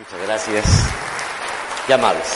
[0.00, 0.64] Muchas gracias.
[1.86, 2.26] Qué amables.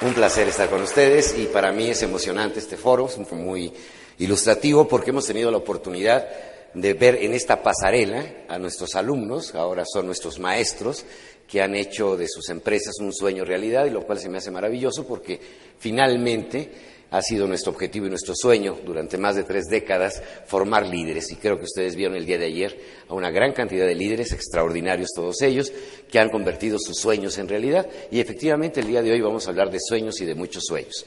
[0.00, 3.72] Un placer estar con ustedes y para mí es emocionante este foro, es muy
[4.18, 6.26] ilustrativo porque hemos tenido la oportunidad
[6.74, 11.04] de ver en esta pasarela a nuestros alumnos, ahora son nuestros maestros,
[11.46, 14.50] que han hecho de sus empresas un sueño realidad y lo cual se me hace
[14.50, 15.40] maravilloso porque
[15.78, 21.30] finalmente ha sido nuestro objetivo y nuestro sueño durante más de tres décadas formar líderes.
[21.30, 24.32] Y creo que ustedes vieron el día de ayer a una gran cantidad de líderes,
[24.32, 25.70] extraordinarios todos ellos,
[26.10, 27.86] que han convertido sus sueños en realidad.
[28.10, 31.04] Y efectivamente el día de hoy vamos a hablar de sueños y de muchos sueños.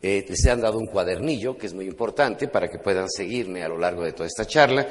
[0.00, 3.68] Eh, les han dado un cuadernillo que es muy importante para que puedan seguirme a
[3.68, 4.86] lo largo de toda esta charla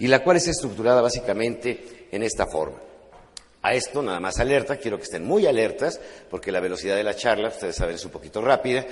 [0.00, 2.78] y la cual es estructurada básicamente en esta forma.
[3.62, 7.14] A esto, nada más alerta, quiero que estén muy alertas, porque la velocidad de la
[7.14, 8.86] charla, ustedes saben, es un poquito rápida.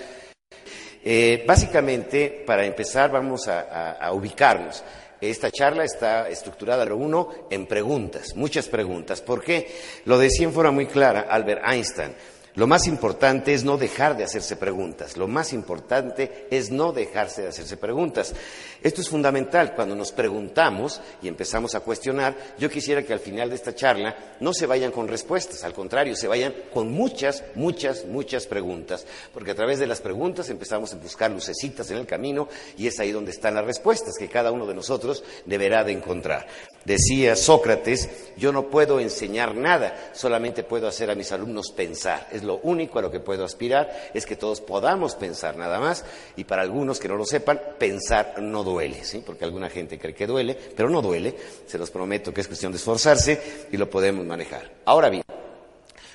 [1.04, 4.82] Eh, básicamente, para empezar, vamos a, ubicarnos.
[5.20, 9.20] Esta charla está estructurada, lo uno, en preguntas, muchas preguntas.
[9.20, 9.66] ¿Por qué?
[10.04, 12.12] Lo decía en forma muy clara Albert Einstein.
[12.58, 15.16] Lo más importante es no dejar de hacerse preguntas.
[15.16, 18.34] Lo más importante es no dejarse de hacerse preguntas.
[18.82, 19.76] Esto es fundamental.
[19.76, 24.16] Cuando nos preguntamos y empezamos a cuestionar, yo quisiera que al final de esta charla
[24.40, 29.06] no se vayan con respuestas, al contrario, se vayan con muchas, muchas, muchas preguntas.
[29.32, 32.98] Porque a través de las preguntas empezamos a buscar lucecitas en el camino y es
[32.98, 36.48] ahí donde están las respuestas que cada uno de nosotros deberá de encontrar.
[36.88, 38.08] Decía Sócrates,
[38.38, 43.02] yo no puedo enseñar nada, solamente puedo hacer a mis alumnos pensar lo único a
[43.02, 46.02] lo que puedo aspirar es que todos podamos pensar nada más
[46.34, 49.22] y para algunos que no lo sepan, pensar no duele, ¿sí?
[49.24, 51.34] porque alguna gente cree que duele, pero no duele,
[51.66, 54.70] se los prometo que es cuestión de esforzarse y lo podemos manejar.
[54.86, 55.24] Ahora bien,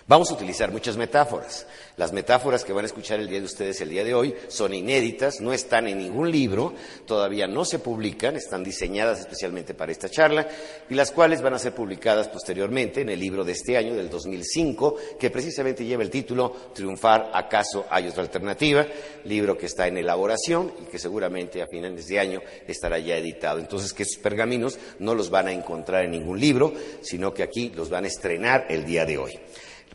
[0.05, 1.65] Vamos a utilizar muchas metáforas.
[1.95, 4.73] Las metáforas que van a escuchar el día de ustedes el día de hoy son
[4.73, 6.73] inéditas, no están en ningún libro,
[7.05, 10.45] todavía no se publican, están diseñadas especialmente para esta charla
[10.89, 14.09] y las cuales van a ser publicadas posteriormente en el libro de este año, del
[14.09, 18.85] 2005, que precisamente lleva el título Triunfar, ¿acaso hay otra alternativa?
[19.23, 23.59] Libro que está en elaboración y que seguramente a finales de año estará ya editado.
[23.59, 27.71] Entonces, que esos pergaminos no los van a encontrar en ningún libro, sino que aquí
[27.73, 29.39] los van a estrenar el día de hoy.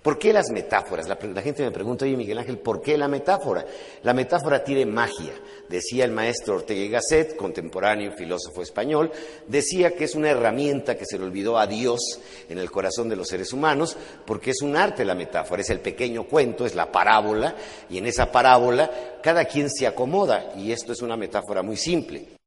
[0.09, 1.07] ¿Por qué las metáforas?
[1.07, 3.67] La, gente me pregunta, oye Miguel Ángel, ¿por qué la metáfora?
[4.05, 5.35] La metáfora tiene magia.
[5.69, 9.13] Decía el maestro Ortega y Gasset, contemporáneo filósofo español,
[9.47, 12.01] decía que es una herramienta que se le olvidó a Dios
[12.49, 15.81] en el corazón de los seres humanos, porque es un arte la metáfora, es el
[15.81, 17.55] pequeño cuento, es la parábola,
[17.91, 22.39] y en esa parábola cada quien se acomoda, y esto es una metáfora muy simple.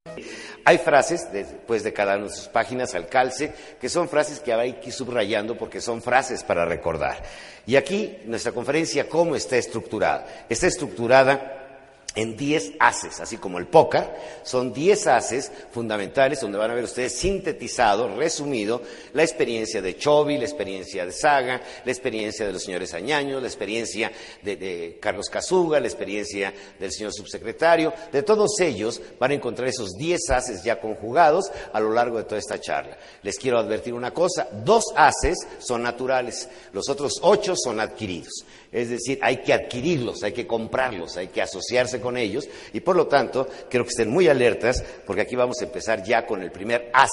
[0.66, 4.54] Hay frases, después de cada una de sus páginas al calce, que son frases que
[4.54, 7.22] hay que ir subrayando porque son frases para recordar.
[7.66, 10.46] Y aquí nuestra conferencia, ¿cómo está estructurada?
[10.50, 11.61] Está estructurada
[12.14, 14.10] en 10 haces, así como el póker,
[14.44, 18.82] son 10 haces fundamentales donde van a ver ustedes sintetizado, resumido,
[19.14, 23.48] la experiencia de Chovy, la experiencia de Saga, la experiencia de los señores Añaños, la
[23.48, 24.12] experiencia
[24.42, 29.94] de, Carlos Casuga, la experiencia del señor subsecretario, de todos ellos van a encontrar esos
[29.94, 32.98] 10 haces ya conjugados a lo largo de toda esta charla.
[33.24, 38.46] Les quiero advertir una cosa, dos haces son naturales, los otros ocho son adquiridos.
[38.72, 42.96] Es decir, hay que adquirirlos, hay que comprarlos, hay que asociarse con ellos y por
[42.96, 46.52] lo tanto quiero que estén muy alertas porque aquí vamos a empezar ya con el
[46.52, 47.12] primer as,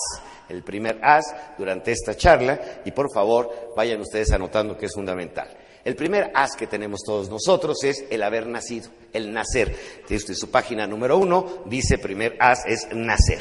[0.49, 1.25] el primer as
[1.59, 5.49] durante esta charla y por favor vayan ustedes anotando que es fundamental.
[5.85, 9.75] El primer as que tenemos todos nosotros es el haber nacido, el nacer.
[10.09, 13.41] Desde su página número uno dice primer as es nacer.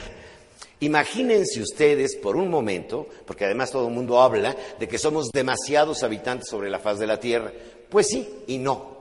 [0.79, 6.03] Imagínense ustedes por un momento, porque además todo el mundo habla de que somos demasiados
[6.03, 7.51] habitantes sobre la faz de la Tierra.
[7.89, 8.97] Pues sí y no.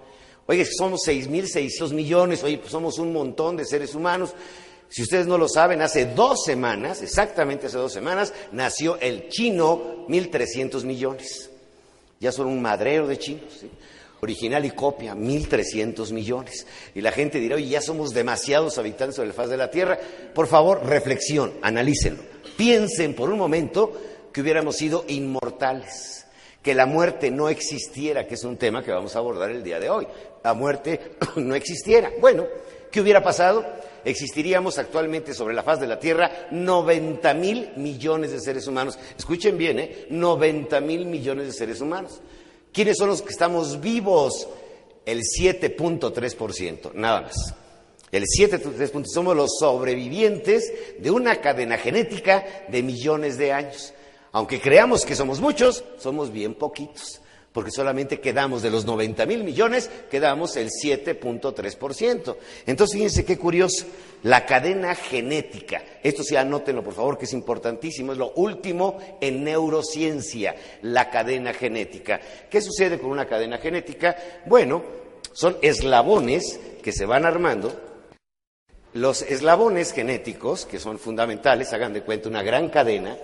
[0.47, 4.32] Oye, somos 6.600 millones, oye, pues somos un montón de seres humanos.
[4.88, 10.06] Si ustedes no lo saben, hace dos semanas, exactamente hace dos semanas, nació el chino
[10.08, 11.50] 1.300 millones.
[12.20, 13.64] Ya son un madrero de chinos.
[14.20, 16.66] Original y copia, 1.300 millones.
[16.94, 19.98] Y la gente dirá, oye, ya somos demasiados habitantes sobre la faz de la Tierra.
[20.32, 22.22] Por favor, reflexión, analícenlo.
[22.56, 23.92] Piensen por un momento
[24.32, 26.25] que hubiéramos sido inmortales
[26.66, 29.78] que la muerte no existiera, que es un tema que vamos a abordar el día
[29.78, 30.04] de hoy.
[30.42, 32.10] La muerte no existiera.
[32.21, 32.45] Bueno,
[32.91, 33.65] ¿qué hubiera pasado?
[34.04, 38.98] Existiríamos actualmente sobre la faz de la Tierra 90 mil millones de seres humanos.
[39.16, 40.07] Escuchen bien, ¿eh?
[40.10, 42.21] 90 mil millones de seres humanos.
[42.72, 44.48] ¿Quiénes son los que estamos vivos?
[45.04, 47.54] El 7.3%, nada más.
[48.10, 53.95] El 7.3% somos los sobrevivientes de una cadena genética de millones de años.
[54.36, 57.22] Aunque creamos que somos muchos, somos bien poquitos.
[57.54, 62.36] porque solamente quedamos de los 90 mil millones, quedamos el 7.3%.
[62.66, 63.86] Entonces, fíjense qué curioso,
[64.24, 69.42] la cadena genética, esto sí anótenlo por favor, que es importantísimo, es lo último en
[69.42, 72.21] neurociencia, la cadena genética.
[72.50, 74.15] ¿Qué sucede con una cadena genética?
[74.44, 74.84] Bueno,
[75.32, 77.72] son eslabones que se van armando.
[78.92, 83.16] Los eslabones genéticos, que son fundamentales, hagan de cuenta una gran cadena,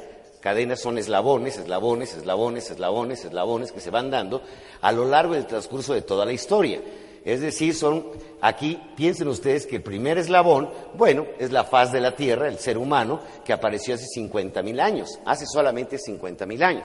[0.42, 4.42] Cadenas son eslabones, eslabones, eslabones, eslabones, eslabones que se van dando
[4.80, 6.80] a lo largo del transcurso de toda la historia.
[7.24, 8.06] Es decir, son
[8.40, 12.58] aquí, piensen ustedes que el primer eslabón, bueno, es la faz de la Tierra, el
[12.58, 16.84] ser humano, que apareció hace 50 mil años, hace solamente 50 mil años.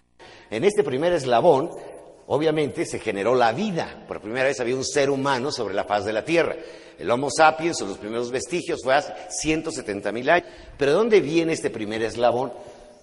[0.51, 1.71] En este primer eslabón,
[2.27, 4.05] obviamente, se generó la vida.
[4.07, 6.55] Por primera vez había un ser humano sobre la faz de la Tierra.
[6.99, 10.47] El Homo sapiens, o los primeros vestigios, fue hace 170 mil años.
[10.77, 12.51] Pero ¿de dónde viene este primer eslabón?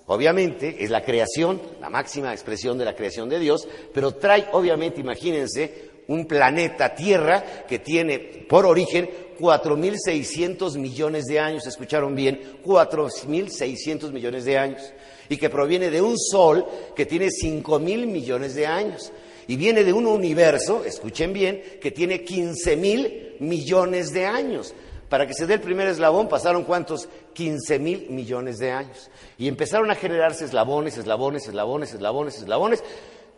[0.07, 5.01] Obviamente es la creación, la máxima expresión de la creación de Dios, pero trae, obviamente,
[5.01, 9.09] imagínense, un planeta Tierra que tiene por origen
[9.39, 14.83] 4.600 millones de años, escucharon bien, 4.600 millones de años,
[15.29, 19.11] y que proviene de un Sol que tiene 5.000 millones de años,
[19.47, 24.75] y viene de un universo, escuchen bien, que tiene 15.000 millones de años.
[25.15, 27.09] Para que se dé el primer eslabón pasaron cuántos?
[27.35, 29.09] 15 mil millones de años.
[29.39, 32.83] Y empezaron a generarse eslabones, eslabones, eslabones, eslabones, eslabones.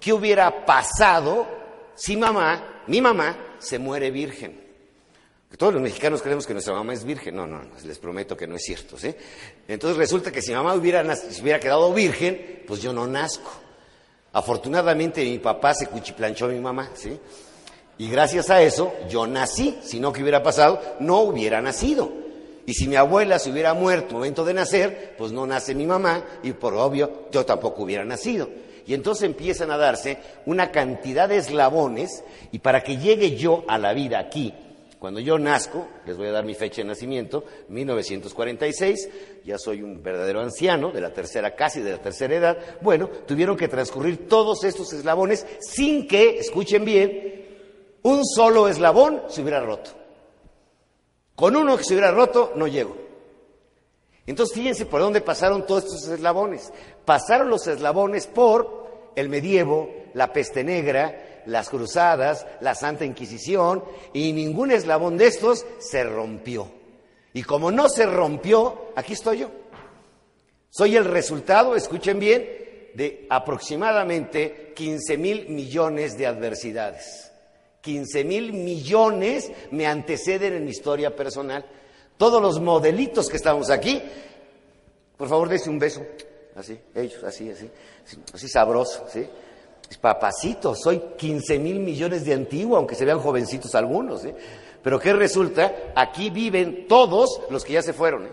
[0.00, 1.46] ¿Qué hubiera pasado
[1.94, 4.58] si mamá, mi mamá, se muere virgen?
[5.58, 7.36] Todos los mexicanos creemos que nuestra mamá es virgen.
[7.36, 8.96] No, no, les prometo que no es cierto.
[8.96, 9.14] ¿sí?
[9.68, 11.04] Entonces resulta que si mamá hubiera,
[11.42, 13.52] hubiera quedado virgen, pues yo no nazco.
[14.32, 17.20] Afortunadamente mi papá se cuchiplanchó a mi mamá, ¿sí?
[17.98, 22.12] Y gracias a eso yo nací, si no que hubiera pasado, no hubiera nacido.
[22.66, 26.24] Y si mi abuela se hubiera muerto momento de nacer, pues no nace mi mamá
[26.42, 28.48] y por obvio yo tampoco hubiera nacido.
[28.86, 32.22] Y entonces empiezan a darse una cantidad de eslabones
[32.52, 34.52] y para que llegue yo a la vida aquí,
[34.98, 39.08] cuando yo nazco, les voy a dar mi fecha de nacimiento, 1946,
[39.44, 43.56] ya soy un verdadero anciano de la tercera, casi de la tercera edad, bueno, tuvieron
[43.56, 47.45] que transcurrir todos estos eslabones sin que, escuchen bien,
[48.06, 49.90] un solo eslabón se hubiera roto.
[51.34, 52.96] Con uno que se hubiera roto, no llego.
[54.26, 56.72] Entonces fíjense por dónde pasaron todos estos eslabones.
[57.04, 64.32] Pasaron los eslabones por el medievo, la peste negra, las cruzadas, la Santa Inquisición, y
[64.32, 66.70] ningún eslabón de estos se rompió.
[67.32, 69.50] Y como no se rompió, aquí estoy yo.
[70.70, 72.42] Soy el resultado, escuchen bien,
[72.94, 77.32] de aproximadamente 15 mil millones de adversidades.
[77.86, 81.64] 15 mil millones me anteceden en mi historia personal.
[82.16, 84.02] Todos los modelitos que estamos aquí,
[85.16, 86.04] por favor, dése un beso.
[86.56, 87.70] Así, ellos, así, así,
[88.34, 89.24] así sabroso, ¿sí?
[90.00, 94.32] Papacito, soy 15 mil millones de antiguo, aunque se vean jovencitos algunos, ¿sí?
[94.82, 95.92] Pero ¿qué resulta?
[95.94, 98.32] Aquí viven todos los que ya se fueron, ¿eh?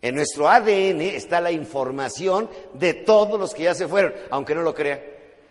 [0.00, 4.62] En nuestro ADN está la información de todos los que ya se fueron, aunque no
[4.62, 5.00] lo crean.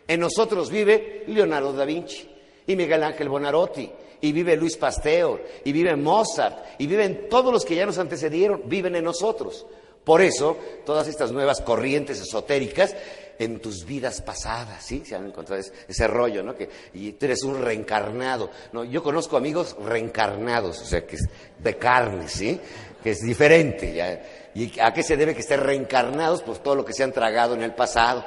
[0.07, 2.30] En nosotros vive Leonardo da Vinci,
[2.67, 3.89] y Miguel Ángel Bonarotti,
[4.21, 8.63] y vive Luis Pasteur, y vive Mozart, y viven todos los que ya nos antecedieron,
[8.65, 9.65] viven en nosotros.
[10.03, 12.95] Por eso, todas estas nuevas corrientes esotéricas
[13.37, 15.03] en tus vidas pasadas, ¿sí?
[15.05, 16.55] Se han encontrado ese, rollo, ¿no?
[16.55, 18.49] Que, y tú eres un reencarnado.
[18.71, 21.27] No, yo conozco amigos reencarnados, o sea, que es
[21.59, 22.59] de carne, ¿sí?
[23.03, 23.93] Que es diferente.
[23.93, 24.21] Ya.
[24.53, 26.41] ¿Y a qué se debe que estén reencarnados?
[26.41, 28.23] Pues todo lo que se han tragado en el pasado.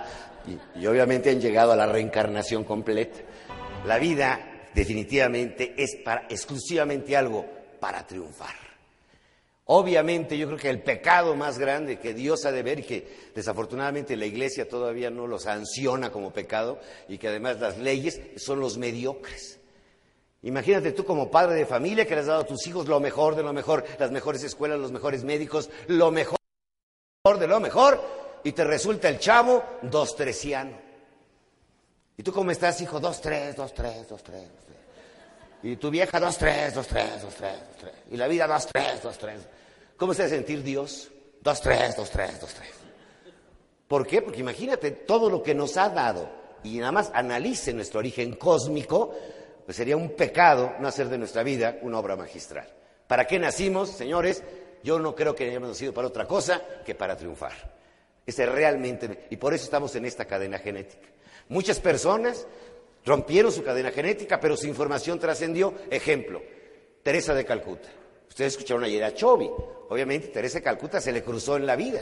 [0.77, 3.21] y obviamente han llegado a la reencarnación completa.
[3.87, 7.45] La vida definitivamente es para, exclusivamente algo
[7.79, 8.55] para triunfar.
[9.67, 13.31] Obviamente yo creo que el pecado más grande que Dios ha de ver y que
[13.35, 18.61] desafortunadamente la iglesia todavía no lo sanciona como pecado y que además las leyes son
[18.61, 19.61] los mediocres.
[20.43, 23.35] Imagínate tú como padre de familia que le has dado a tus hijos lo mejor
[23.35, 26.39] de lo mejor, las mejores escuelas, los mejores médicos, lo mejor
[27.39, 28.03] de lo mejor,
[28.45, 30.84] y te resulta el chavo dos tresiano.
[32.17, 33.01] ¿Y tú cómo estás, hijo?
[33.01, 34.85] Dos, tres, dos, tres, dos, tres, dos, tres.
[35.63, 37.95] Y tu vieja, dos, tres, dos, tres, dos, tres, dos, tres.
[38.11, 39.41] Y la vida, dos, tres, dos, tres.
[39.97, 41.11] ¿Cómo se debe sentir Dios?
[41.41, 42.71] Dos, tres, dos, tres, dos, tres.
[43.89, 44.23] ¿Por qué?
[44.23, 46.29] Porque imagínate todo lo que nos ha dado
[46.63, 49.15] y nada más analice nuestro origen cósmico,
[49.65, 52.67] pues sería un pecado no hacer de nuestra vida una obra magistral.
[53.07, 54.43] ¿Para qué nacimos, señores?
[54.83, 57.75] Yo no creo que hayamos nacido para otra cosa que para triunfar.
[58.27, 61.09] Ese realmente, y por eso estamos en esta cadena genética.
[61.49, 62.47] Muchas personas
[63.05, 65.75] rompieron su cadena genética, pero su información trascendió.
[65.91, 66.43] Ejemplo,
[67.03, 67.89] Teresa de Calcuta.
[68.29, 69.51] Ustedes escucharon ayer a Chovy.
[69.89, 72.01] Obviamente, Teresa de Calcuta se le cruzó en la vida.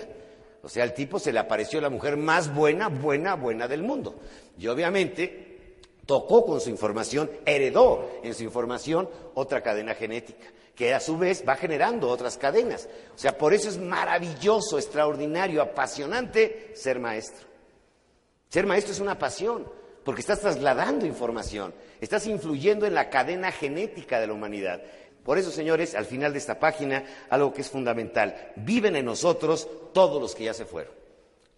[0.63, 4.15] O sea, al tipo se le apareció la mujer más buena, buena, buena del mundo.
[4.57, 11.01] Y obviamente, tocó con su información, heredó en su información otra cadena genética, que a
[11.01, 12.89] su vez va generando otras cadenas.
[13.15, 17.52] O sea, por eso es maravilloso, extraordinario, apasionante ser maestro.
[18.53, 19.67] Ser maestro es una pasión,
[20.05, 24.83] porque estás trasladando información, estás influyendo en la cadena genética de la humanidad.
[25.25, 29.67] Por eso, señores, al final de esta página, algo que es fundamental, viven en nosotros
[29.95, 30.93] todos los que ya se fueron.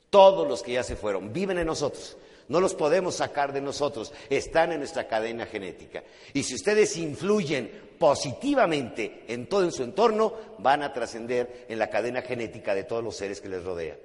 [0.08, 2.16] Todos los que ya se fueron, viven en nosotros.
[2.46, 6.04] No los podemos sacar de nosotros, están en nuestra cadena genética.
[6.32, 11.90] Y si ustedes influyen positivamente en todo en su entorno, van a trascender en la
[11.90, 13.96] cadena genética de todos los seres que les rodean.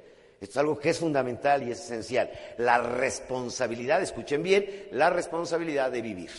[0.42, 2.32] Esto es algo que es fundamental y es esencial.
[2.58, 6.32] La responsabilidad, escuchen bien, la responsabilidad de vivir.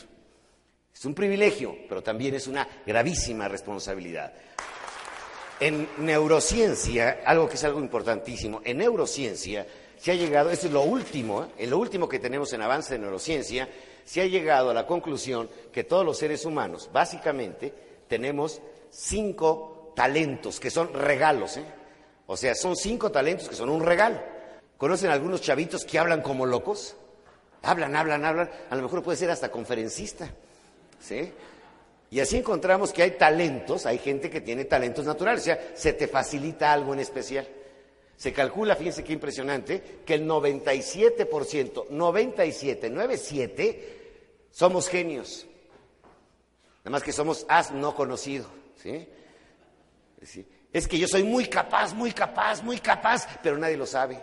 [0.94, 4.32] Es un privilegio, pero también es una gravísima responsabilidad.
[5.60, 9.66] En neurociencia, algo que es algo importantísimo, en neurociencia
[9.98, 11.66] se ha llegado, esto es lo último, ¿eh?
[11.66, 13.68] lo último que tenemos en avance de neurociencia,
[14.02, 17.74] se ha llegado a la conclusión que todos los seres humanos, básicamente,
[18.08, 21.79] tenemos cinco talentos que son regalos, ¿eh?
[22.32, 24.22] O sea, son cinco talentos que son un regalo.
[24.76, 26.94] ¿Conocen algunos chavitos que hablan como locos?
[27.60, 28.48] Hablan, hablan, hablan.
[28.70, 30.32] A lo mejor puede ser hasta conferencista.
[31.00, 31.32] ¿Sí?
[32.08, 35.92] Y así encontramos que hay talentos, hay gente que tiene talentos naturales, o sea, se
[35.92, 37.48] te facilita algo en especial.
[38.16, 44.00] Se calcula, fíjense qué impresionante, que el 97%, 97, 97,
[44.52, 45.48] somos genios.
[46.84, 48.46] Nada más que somos as no conocido.
[48.76, 49.08] ¿sí?
[50.22, 50.46] ¿sí?
[50.72, 54.22] Es que yo soy muy capaz, muy capaz, muy capaz, pero nadie lo sabe.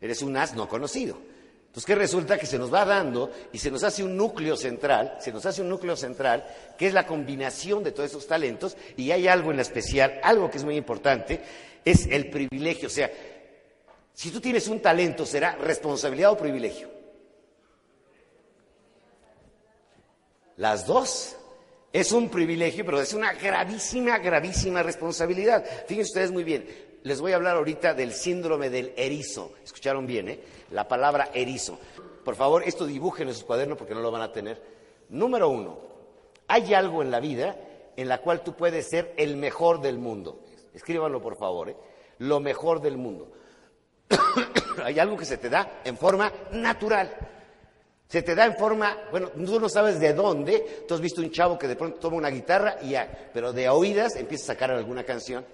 [0.00, 1.18] Eres un as no conocido.
[1.66, 2.38] Entonces, ¿qué resulta?
[2.38, 5.60] Que se nos va dando y se nos hace un núcleo central, se nos hace
[5.60, 6.46] un núcleo central,
[6.78, 10.56] que es la combinación de todos esos talentos, y hay algo en especial, algo que
[10.56, 11.42] es muy importante,
[11.84, 12.86] es el privilegio.
[12.86, 13.10] O sea,
[14.14, 16.88] si tú tienes un talento, ¿será responsabilidad o privilegio?
[20.56, 21.36] Las dos.
[21.96, 25.64] Es un privilegio, pero es una gravísima, gravísima responsabilidad.
[25.86, 26.68] Fíjense ustedes muy bien,
[27.04, 29.54] les voy a hablar ahorita del síndrome del erizo.
[29.64, 30.40] ¿Escucharon bien, eh?
[30.72, 31.78] La palabra erizo.
[32.22, 34.62] Por favor, esto dibujen en sus cuadernos porque no lo van a tener.
[35.08, 35.78] Número uno,
[36.48, 37.56] hay algo en la vida
[37.96, 40.42] en la cual tú puedes ser el mejor del mundo.
[40.74, 41.76] Escríbanlo, por favor, ¿eh?
[42.18, 43.32] Lo mejor del mundo.
[44.84, 47.25] hay algo que se te da en forma natural.
[48.08, 51.30] Se te da en forma, bueno, tú no sabes de dónde, tú has visto un
[51.30, 54.70] chavo que de pronto toma una guitarra y ya, pero de oídas empieza a sacar
[54.70, 55.44] alguna canción.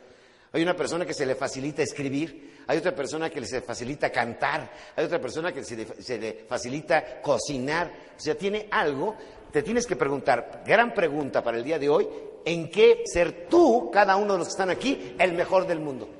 [0.52, 4.10] Hay una persona que se le facilita escribir, hay otra persona que se le facilita
[4.10, 7.90] cantar, hay otra persona que se le, se le facilita cocinar.
[8.18, 9.16] O sea, tiene algo,
[9.50, 12.06] te tienes que preguntar, gran pregunta para el día de hoy,
[12.44, 16.10] ¿en qué ser tú, cada uno de los que están aquí, el mejor del mundo?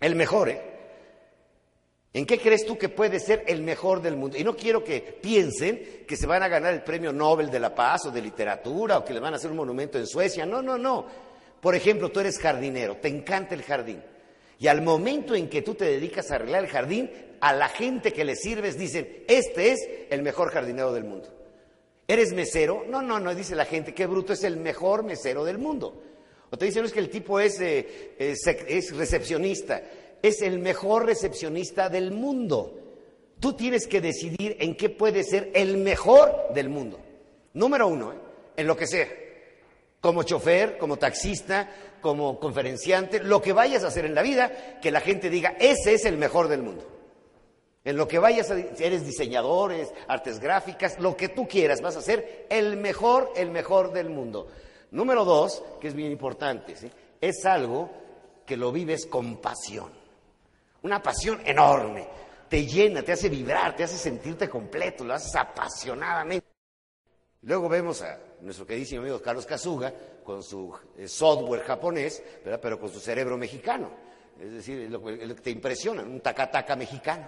[0.00, 0.71] El mejor, ¿eh?
[2.14, 4.36] ¿En qué crees tú que puede ser el mejor del mundo?
[4.36, 7.74] Y no quiero que piensen que se van a ganar el premio Nobel de la
[7.74, 10.44] Paz o de literatura o que le van a hacer un monumento en Suecia.
[10.44, 11.06] No, no, no.
[11.60, 14.02] Por ejemplo, tú eres jardinero, te encanta el jardín.
[14.58, 18.12] Y al momento en que tú te dedicas a arreglar el jardín, a la gente
[18.12, 21.30] que le sirves dicen, este es el mejor jardinero del mundo.
[22.06, 22.84] ¿Eres mesero?
[22.88, 26.02] No, no, no, dice la gente, qué bruto, es el mejor mesero del mundo.
[26.50, 29.82] O te dicen, no es que el tipo es, eh, es recepcionista
[30.22, 32.78] es el mejor recepcionista del mundo.
[33.40, 37.00] Tú tienes que decidir en qué puede ser el mejor del mundo.
[37.54, 38.16] Número uno, ¿eh?
[38.56, 39.08] en lo que sea.
[40.00, 41.68] Como chofer, como taxista,
[42.00, 45.94] como conferenciante, lo que vayas a hacer en la vida, que la gente diga, ese
[45.94, 46.86] es el mejor del mundo.
[47.84, 52.02] En lo que vayas a eres diseñadores, artes gráficas, lo que tú quieras, vas a
[52.02, 54.46] ser el mejor, el mejor del mundo.
[54.92, 56.74] Número dos, que es bien importante,
[57.20, 57.90] es algo
[58.46, 60.01] que lo vives con pasión.
[60.82, 62.06] Una pasión enorme.
[62.48, 66.46] Te llena, te hace vibrar, te hace sentirte completo, lo haces apasionadamente.
[67.42, 72.90] Luego vemos a nuestro queridísimo amigo Carlos Kazuga con su eh, software japonés, pero con
[72.90, 73.90] su cerebro mexicano.
[74.38, 77.26] Es decir, lo, que te impresiona, un tacataca mexicano.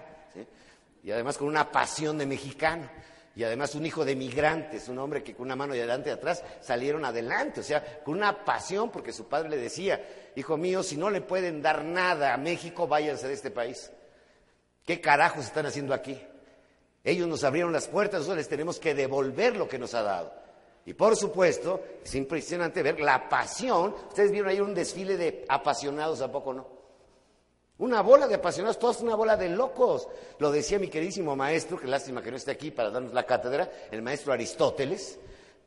[1.02, 2.88] Y además con una pasión de mexicano.
[3.36, 6.12] Y además un hijo de migrantes, un hombre que con una mano de adelante y
[6.12, 7.60] atrás salieron adelante.
[7.60, 11.20] O sea, con una pasión, porque su padre le decía, hijo mío, si no le
[11.20, 13.90] pueden dar nada a México, váyanse de este país.
[14.84, 16.20] ¿Qué carajos están haciendo aquí?
[17.02, 20.32] Ellos nos abrieron las puertas, nosotros les tenemos que devolver lo que nos ha dado.
[20.86, 23.94] Y por supuesto, es impresionante ver la pasión.
[24.08, 26.73] Ustedes vieron ahí un desfile de apasionados, ¿a poco no?
[27.78, 30.06] Una bola de apasionados, todos una bola de locos.
[30.38, 33.70] Lo decía mi queridísimo maestro, que lástima que no esté aquí para darnos la cátedra,
[33.90, 35.18] el maestro Aristóteles.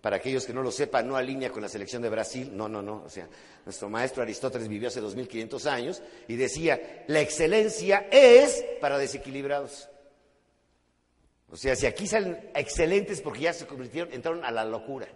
[0.02, 2.82] Para aquellos que no lo sepan, no alinea con la selección de Brasil, no, no,
[2.82, 3.04] no.
[3.04, 3.28] O sea,
[3.66, 9.90] nuestro maestro Aristóteles vivió hace 2500 años y decía, la excelencia es para desequilibrados.
[11.50, 15.08] O sea, si aquí salen excelentes porque ya se convirtieron, entraron a la locura.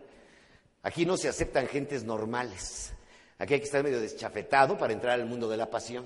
[0.83, 2.91] Aquí no se aceptan gentes normales.
[3.37, 6.05] Aquí hay que estar medio deschafetado para entrar al mundo de la pasión.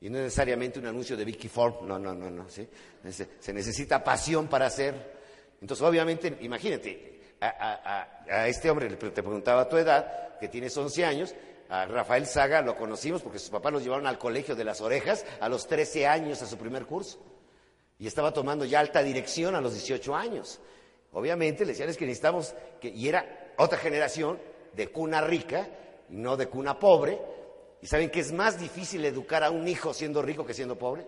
[0.00, 2.48] Y no necesariamente un anuncio de Vicky Ford, no, no, no, no.
[2.48, 2.68] ¿sí?
[3.40, 5.18] Se necesita pasión para hacer.
[5.60, 11.34] Entonces, obviamente, imagínate, a, este hombre, te preguntaba tu edad, que tienes 11 años,
[11.68, 15.26] a Rafael Saga lo conocimos porque sus papás los llevaron al colegio de las orejas
[15.40, 17.18] a los 13 años a su primer curso.
[17.98, 20.60] Y estaba tomando ya alta dirección a los 18 años.
[21.12, 24.38] Obviamente le decían es que necesitamos, que, y era otra generación
[24.74, 25.68] de cuna rica
[26.08, 27.18] no de cuna pobre.
[27.80, 31.06] ¿Y saben que es más difícil educar a un hijo siendo rico que siendo pobre?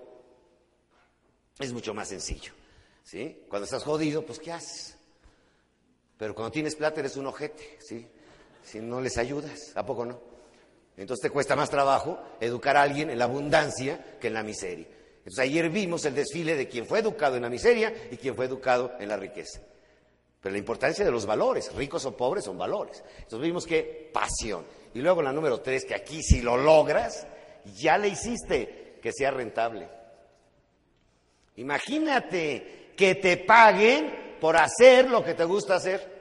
[1.58, 2.52] Es mucho más sencillo.
[3.02, 3.44] ¿sí?
[3.48, 4.96] Cuando estás jodido, pues ¿qué haces?
[6.16, 8.06] Pero cuando tienes plata eres un ojete, ¿sí?
[8.62, 10.20] Si no les ayudas, ¿a poco no?
[10.96, 14.86] Entonces te cuesta más trabajo educar a alguien en la abundancia que en la miseria.
[15.18, 18.44] Entonces ayer vimos el desfile de quien fue educado en la miseria y quien fue
[18.44, 19.60] educado en la riqueza.
[20.40, 23.02] Pero la importancia de los valores, ricos o pobres, son valores.
[23.18, 24.64] Entonces vimos que pasión.
[24.94, 27.26] Y luego la número tres, que aquí si lo logras,
[27.76, 29.88] ya le hiciste que sea rentable.
[31.56, 36.20] Imagínate que te paguen por hacer lo que te gusta hacer.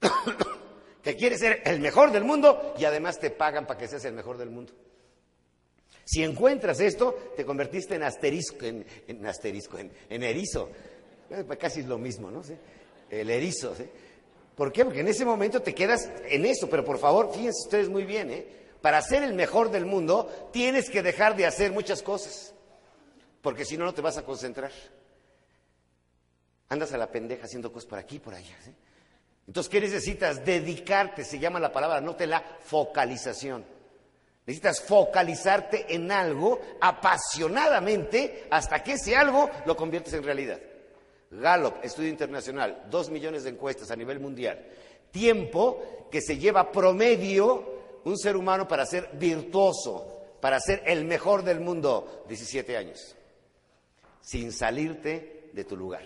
[1.02, 4.12] que quieres ser el mejor del mundo y además te pagan para que seas el
[4.12, 4.72] mejor del mundo.
[6.04, 10.70] Si encuentras esto, te convertiste en asterisco, en, asterisco, en, erizo.
[11.30, 12.42] Eh, pues casi es lo mismo, ¿no?
[13.08, 13.74] El erizo.
[13.76, 13.84] ¿sí?
[14.60, 14.84] ¿Por qué?
[14.84, 16.68] Porque en ese momento te quedas en eso.
[16.68, 18.46] Pero por favor, fíjense ustedes muy bien, ¿eh?
[18.82, 22.52] Para ser el mejor del mundo, tienes que dejar de hacer muchas cosas.
[23.40, 24.70] Porque si no, no te vas a concentrar.
[26.68, 28.54] Andas a la pendeja haciendo cosas por aquí y por allá.
[28.62, 28.70] ¿sí?
[29.46, 30.44] Entonces, ¿qué necesitas?
[30.44, 33.64] Dedicarte, se llama la palabra, note la focalización.
[34.44, 40.60] Necesitas focalizarte en algo apasionadamente hasta que ese algo lo conviertes en realidad.
[41.30, 44.66] Gallup, estudio internacional, dos millones de encuestas a nivel mundial.
[45.12, 51.44] Tiempo que se lleva promedio un ser humano para ser virtuoso, para ser el mejor
[51.44, 53.14] del mundo, 17 años,
[54.20, 56.02] sin salirte de tu lugar.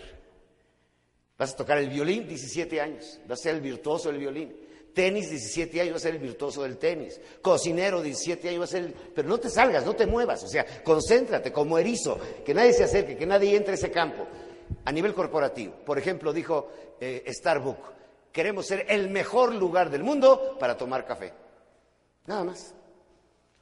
[1.37, 4.55] Vas a tocar el violín, 17 años, vas a ser el virtuoso del violín.
[4.93, 7.19] Tenis, 17 años, vas a ser el virtuoso del tenis.
[7.41, 8.93] Cocinero, 17 años, vas a ser el...
[8.93, 12.85] Pero no te salgas, no te muevas, o sea, concéntrate como erizo, que nadie se
[12.85, 14.25] acerque, que nadie entre a ese campo.
[14.85, 17.89] A nivel corporativo, por ejemplo, dijo eh, Starbucks,
[18.31, 21.33] queremos ser el mejor lugar del mundo para tomar café.
[22.27, 22.73] Nada más.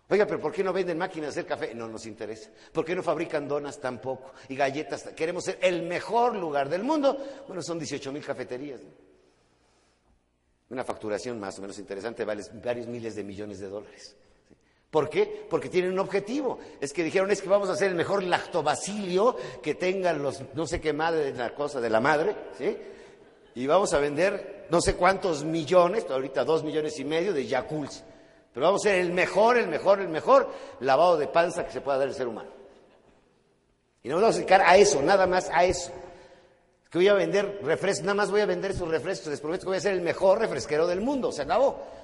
[0.10, 1.74] Oiga, pero ¿por qué no venden máquinas de hacer café?
[1.74, 2.50] No nos interesa.
[2.72, 4.34] ¿Por qué no fabrican donas tampoco?
[4.50, 5.04] Y galletas.
[5.16, 7.18] Queremos ser el mejor lugar del mundo.
[7.48, 8.82] Bueno, son 18 mil cafeterías.
[10.70, 14.16] Una facturación más o menos interesante vale varios miles de millones de dólares.
[14.94, 15.48] ¿Por qué?
[15.50, 16.60] Porque tienen un objetivo.
[16.80, 20.68] Es que dijeron, es que vamos a hacer el mejor lactobacilio que tengan los no
[20.68, 22.78] sé qué madre de la cosa de la madre, ¿sí?
[23.56, 28.04] Y vamos a vender no sé cuántos millones, ahorita dos millones y medio de Yakults.
[28.54, 31.82] Pero vamos a ser el mejor, el mejor, el mejor lavado de panza que se
[31.82, 32.52] pueda dar el ser humano.
[34.04, 35.92] Y nos vamos a dedicar a eso, nada más a eso.
[36.92, 39.70] que voy a vender refrescos, nada más voy a vender esos refrescos, les prometo que
[39.70, 42.03] voy a ser el mejor refresquero del mundo, se acabó.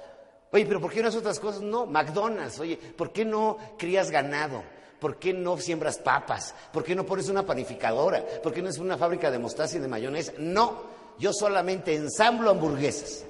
[0.52, 1.62] Oye, pero ¿por qué no haces otras cosas?
[1.62, 4.62] No, McDonald's, oye, ¿por qué no crías ganado?
[4.98, 6.54] ¿Por qué no siembras papas?
[6.72, 8.24] ¿Por qué no pones una panificadora?
[8.42, 10.32] ¿Por qué no es una fábrica de mostaza y de mayonesa?
[10.38, 10.82] No,
[11.18, 13.24] yo solamente ensamblo hamburguesas.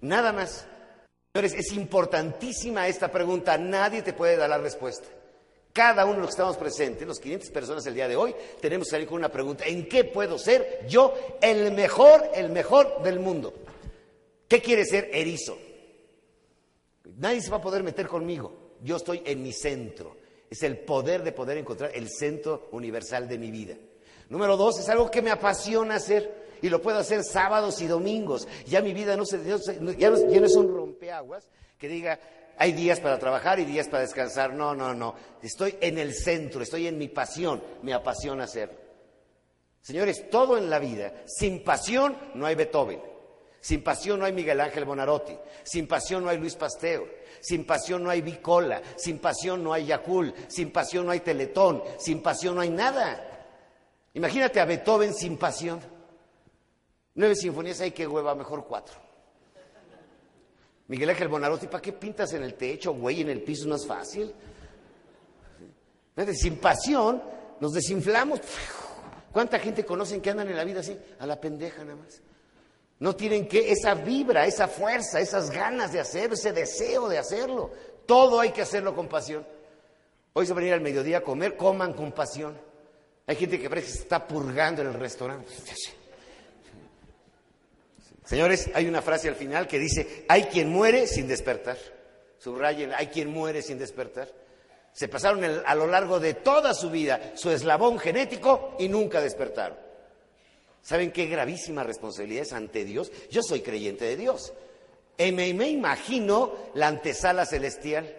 [0.00, 0.66] Nada más.
[1.34, 5.08] Señores, es importantísima esta pregunta, nadie te puede dar la respuesta.
[5.72, 8.86] Cada uno de los que estamos presentes, los 500 personas el día de hoy, tenemos
[8.86, 13.18] que salir con una pregunta, ¿en qué puedo ser yo el mejor, el mejor del
[13.18, 13.54] mundo?
[14.46, 15.56] ¿Qué quiere ser erizo?
[17.04, 20.16] Nadie se va a poder meter conmigo, yo estoy en mi centro.
[20.48, 23.74] Es el poder de poder encontrar el centro universal de mi vida.
[24.28, 28.46] Número dos, es algo que me apasiona hacer y lo puedo hacer sábados y domingos.
[28.66, 29.90] Ya mi vida no, se, ya, no,
[30.46, 32.20] es un rompeaguas que diga,
[32.56, 34.52] hay días para trabajar y días para descansar.
[34.52, 35.14] No, no, no.
[35.42, 38.70] Estoy en el centro, estoy en mi pasión, me apasiona hacer.
[39.80, 43.11] Señores, todo en la vida, sin pasión no hay Beethoven.
[43.62, 45.38] Sin pasión no hay Miguel Ángel Bonarotti.
[45.62, 47.04] Sin pasión no hay Luis Pasteur.
[47.40, 48.82] Sin pasión no hay Bicola.
[48.96, 50.34] Sin pasión no hay Yakul.
[50.48, 51.80] Sin pasión no hay Teletón.
[51.96, 53.48] Sin pasión no hay nada.
[54.14, 55.80] Imagínate a Beethoven sin pasión.
[57.14, 58.96] Nueve sinfonías hay que hueva, mejor cuatro.
[60.88, 63.68] Miguel Ángel Bonarotti, ¿para qué pintas en el techo, güey, en el piso?
[63.68, 64.34] No es fácil.
[66.34, 67.22] Sin pasión,
[67.60, 68.40] nos desinflamos.
[69.30, 70.98] ¿Cuánta gente conocen que andan en la vida así?
[71.20, 72.20] A la pendeja nada más.
[73.02, 77.72] No tienen que esa vibra, esa fuerza, esas ganas de hacerlo, ese deseo de hacerlo.
[78.06, 79.44] Todo hay que hacerlo con pasión.
[80.34, 82.56] Hoy se van a ir al mediodía a comer, coman con pasión.
[83.26, 85.52] Hay gente que parece que se está purgando en el restaurante.
[88.24, 91.78] Señores, hay una frase al final que dice, hay quien muere sin despertar.
[92.38, 94.28] Subrayen, hay quien muere sin despertar.
[94.92, 99.76] Se pasaron a lo largo de toda su vida su eslabón genético y nunca despertaron.
[100.82, 103.10] ¿Saben qué gravísima responsabilidad es ante Dios?
[103.30, 104.52] Yo soy creyente de Dios.
[105.16, 108.12] Y me, me imagino la antesala celestial,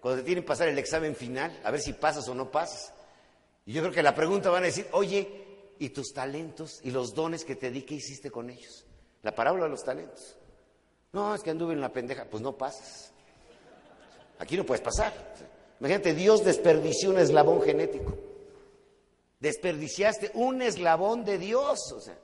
[0.00, 2.92] cuando te tienen que pasar el examen final, a ver si pasas o no pasas.
[3.66, 5.28] Y yo creo que la pregunta van a decir, oye,
[5.78, 8.84] ¿y tus talentos y los dones que te di, qué hiciste con ellos?
[9.22, 10.36] La parábola de los talentos.
[11.12, 13.12] No, es que anduve en la pendeja, pues no pasas.
[14.38, 15.12] Aquí no puedes pasar.
[15.80, 18.27] Imagínate, Dios desperdició un eslabón genético.
[19.40, 21.78] Desperdiciaste un eslabón de Dios.
[21.94, 22.18] O sea,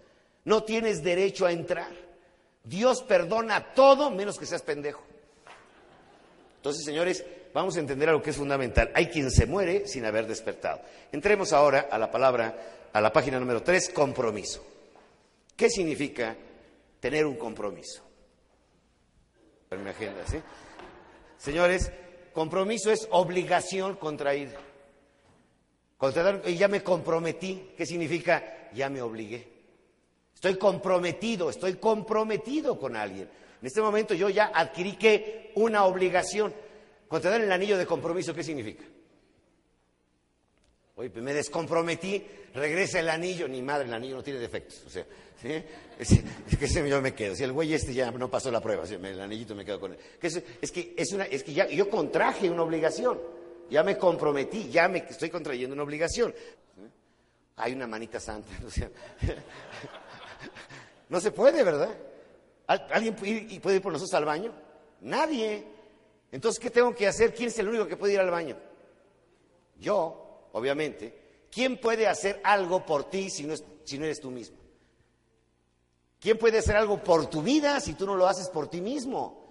[0.45, 1.93] no tienes derecho a entrar.
[2.65, 5.03] Dios perdona todo menos que seas pendejo.
[6.57, 8.91] Entonces, señores, vamos a entender algo que es fundamental.
[8.95, 10.81] Hay quien se muere sin haber despertado.
[11.13, 14.65] Entremos ahora a la palabra, a la página número 3, compromiso.
[15.55, 16.35] ¿Qué significa
[17.01, 18.03] tener un compromiso?
[19.71, 20.39] En mi agenda, ¿sí?
[21.37, 21.93] Señores,
[22.33, 24.59] compromiso es obligación contraída.
[26.47, 28.71] Y ya me comprometí, ¿qué significa?
[28.75, 29.55] Ya me obligué.
[30.35, 33.29] Estoy comprometido, estoy comprometido con alguien.
[33.61, 36.53] En este momento yo ya adquirí que una obligación.
[37.11, 38.85] Dan el anillo de compromiso, ¿qué significa?
[40.97, 42.23] Oye, pues me descomprometí,
[42.55, 44.83] regresa el anillo, ni madre, el anillo no tiene defectos.
[44.87, 45.07] O sea,
[45.99, 46.09] es,
[46.59, 47.35] que yo me quedo.
[47.35, 49.99] Si el güey este ya no pasó la prueba, el anillito me quedo con él.
[50.21, 53.19] es, que, es, una, es que ya, yo contraje una obligación,
[53.71, 56.35] ya me comprometí, ya me estoy contrayendo una obligación.
[57.57, 58.51] Hay una manita santa.
[58.67, 58.91] O sea,
[61.09, 61.95] no se puede, ¿verdad?
[62.67, 64.53] ¿Alguien puede ir, por nosotros al baño?
[65.03, 65.65] Nadie.
[66.33, 67.35] Entonces, ¿qué tengo que hacer?
[67.35, 68.57] ¿Quién es el único que puede ir al baño?
[69.79, 71.23] Yo, obviamente.
[71.51, 74.57] ¿Quién puede hacer algo por ti si no, si no eres tú mismo?
[76.19, 79.45] ¿Quién puede hacer algo por tu vida si tú no lo haces por ti mismo?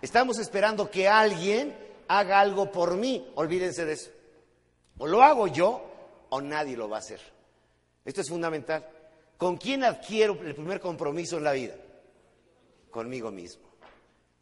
[0.00, 1.76] Estamos esperando que alguien
[2.10, 3.30] haga algo por mí.
[3.36, 4.10] Olvídense de eso.
[4.98, 5.82] O lo hago yo
[6.28, 7.20] o nadie lo va a hacer.
[8.04, 8.86] Esto es fundamental.
[9.36, 11.74] ¿Con quién adquiero el primer compromiso en la vida?
[12.90, 13.70] Conmigo mismo.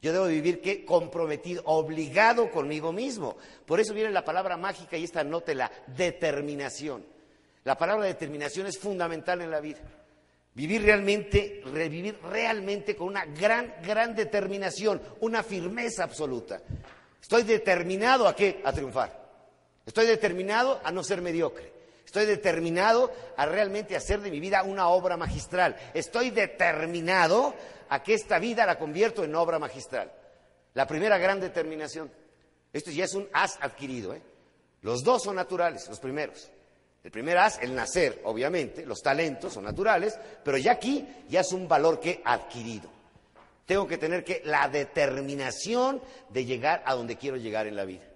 [0.00, 0.84] Yo debo vivir ¿qué?
[0.84, 3.36] comprometido, obligado conmigo mismo.
[3.66, 7.04] Por eso viene la palabra mágica y esta la determinación.
[7.64, 9.80] La palabra determinación es fundamental en la vida.
[10.54, 16.62] Vivir realmente, revivir realmente con una gran, gran determinación, una firmeza absoluta.
[17.20, 18.60] Estoy determinado a qué?
[18.64, 19.18] A triunfar.
[19.84, 21.72] Estoy determinado a no ser mediocre.
[22.04, 25.76] Estoy determinado a realmente hacer de mi vida una obra magistral.
[25.92, 27.54] Estoy determinado
[27.90, 30.10] a que esta vida la convierto en obra magistral.
[30.74, 32.10] La primera gran determinación.
[32.72, 34.14] Esto ya es un as adquirido.
[34.14, 34.22] ¿eh?
[34.82, 36.50] Los dos son naturales, los primeros.
[37.04, 41.52] El primer as, el nacer, obviamente, los talentos son naturales, pero ya aquí ya es
[41.52, 42.97] un valor que adquirido.
[43.68, 46.00] Tengo que tener que la determinación
[46.30, 48.08] de llegar a donde quiero llegar en la vida.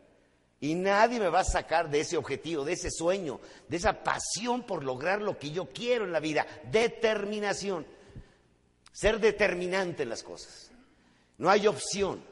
[0.60, 3.38] Y nadie me va a sacar de ese objetivo, de ese sueño,
[3.68, 6.46] de esa pasión por lograr lo que yo quiero en la vida.
[6.70, 7.86] Determinación.
[8.92, 10.70] Ser determinante en las cosas.
[11.36, 12.24] No hay opción.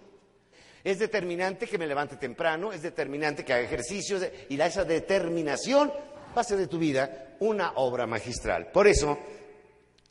[0.83, 5.93] Es determinante que me levante temprano, es determinante que haga ejercicios y esa determinación
[6.35, 8.71] va a de tu vida una obra magistral.
[8.73, 9.19] Por eso,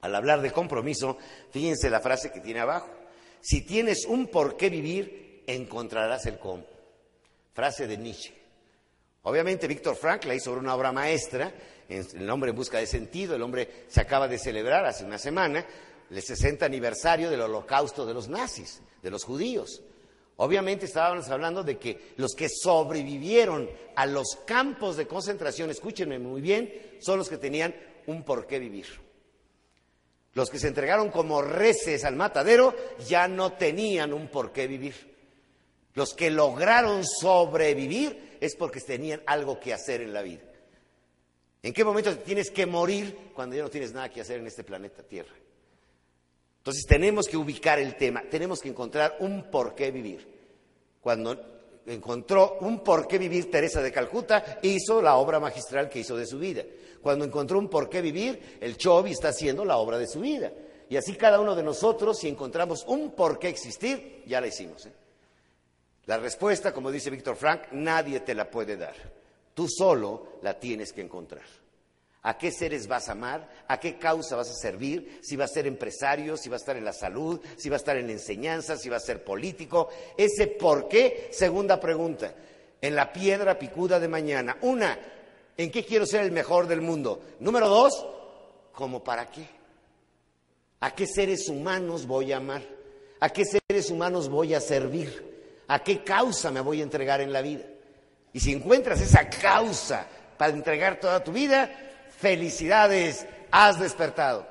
[0.01, 1.17] al hablar de compromiso,
[1.49, 2.98] fíjense la frase que tiene abajo.
[3.41, 6.65] Si tienes un por qué vivir, encontrarás el cómo
[7.59, 8.33] frase de Nietzsche.
[9.23, 11.53] Obviamente Víctor Frank la hizo sobre una obra maestra,
[11.89, 15.65] El hombre en busca de sentido, el hombre se acaba de celebrar hace una semana
[16.09, 19.81] el 60 aniversario del holocausto de los nazis, de los judíos.
[20.37, 26.39] Obviamente estábamos hablando de que los que sobrevivieron a los campos de concentración, escúchenme muy
[26.39, 26.71] bien,
[27.01, 27.75] son los que tenían
[28.07, 28.85] un por qué vivir.
[30.39, 32.73] Los que se entregaron como reces al matadero
[33.05, 34.95] ya no tenían un por qué vivir.
[35.95, 40.43] Los que lograron sobrevivir es porque tenían algo que hacer en la vida.
[41.61, 44.63] ¿En qué momento tienes que morir cuando ya no tienes nada que hacer en este
[44.63, 45.35] planeta Tierra?
[46.59, 50.25] Entonces tenemos que ubicar el tema, tenemos que encontrar un por qué vivir.
[51.01, 51.58] Cuando
[51.93, 56.25] encontró un por qué vivir Teresa de Calcuta, hizo la obra magistral que hizo de
[56.25, 56.63] su vida.
[57.01, 60.51] Cuando encontró un por qué vivir, el Chobi está haciendo la obra de su vida.
[60.89, 64.85] Y así cada uno de nosotros, si encontramos un por qué existir, ya la hicimos.
[64.85, 64.93] ¿eh?
[66.05, 68.95] La respuesta, como dice Víctor Frank, nadie te la puede dar.
[69.53, 71.43] Tú solo la tienes que encontrar.
[72.21, 73.49] ¿A qué seres vas a amar?
[73.67, 75.19] ¿A qué causa vas a servir?
[75.23, 77.83] Si vas a ser empresario, si vas a estar en la salud, si vas a
[77.83, 79.89] estar en la enseñanza, si vas a ser político.
[80.17, 82.33] Ese por qué, segunda pregunta.
[82.81, 84.57] En la piedra picuda de mañana.
[84.61, 84.97] Una,
[85.59, 87.21] ¿En qué quiero ser el mejor del mundo?
[87.41, 88.07] Número dos,
[88.71, 89.45] ¿cómo para qué?
[90.79, 92.61] ¿A qué seres humanos voy a amar?
[93.19, 95.61] ¿A qué seres humanos voy a servir?
[95.67, 97.65] ¿A qué causa me voy a entregar en la vida?
[98.31, 101.69] Y si encuentras esa causa para entregar toda tu vida,
[102.19, 104.47] felicidades, has despertado.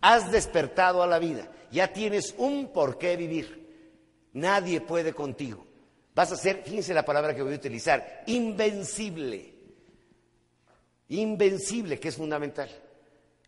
[0.00, 1.48] Has despertado a la vida.
[1.70, 3.66] Ya tienes un por qué vivir.
[4.32, 5.66] Nadie puede contigo.
[6.14, 9.54] Vas a ser, fíjense la palabra que voy a utilizar, invencible.
[11.08, 12.70] Invencible, que es fundamental.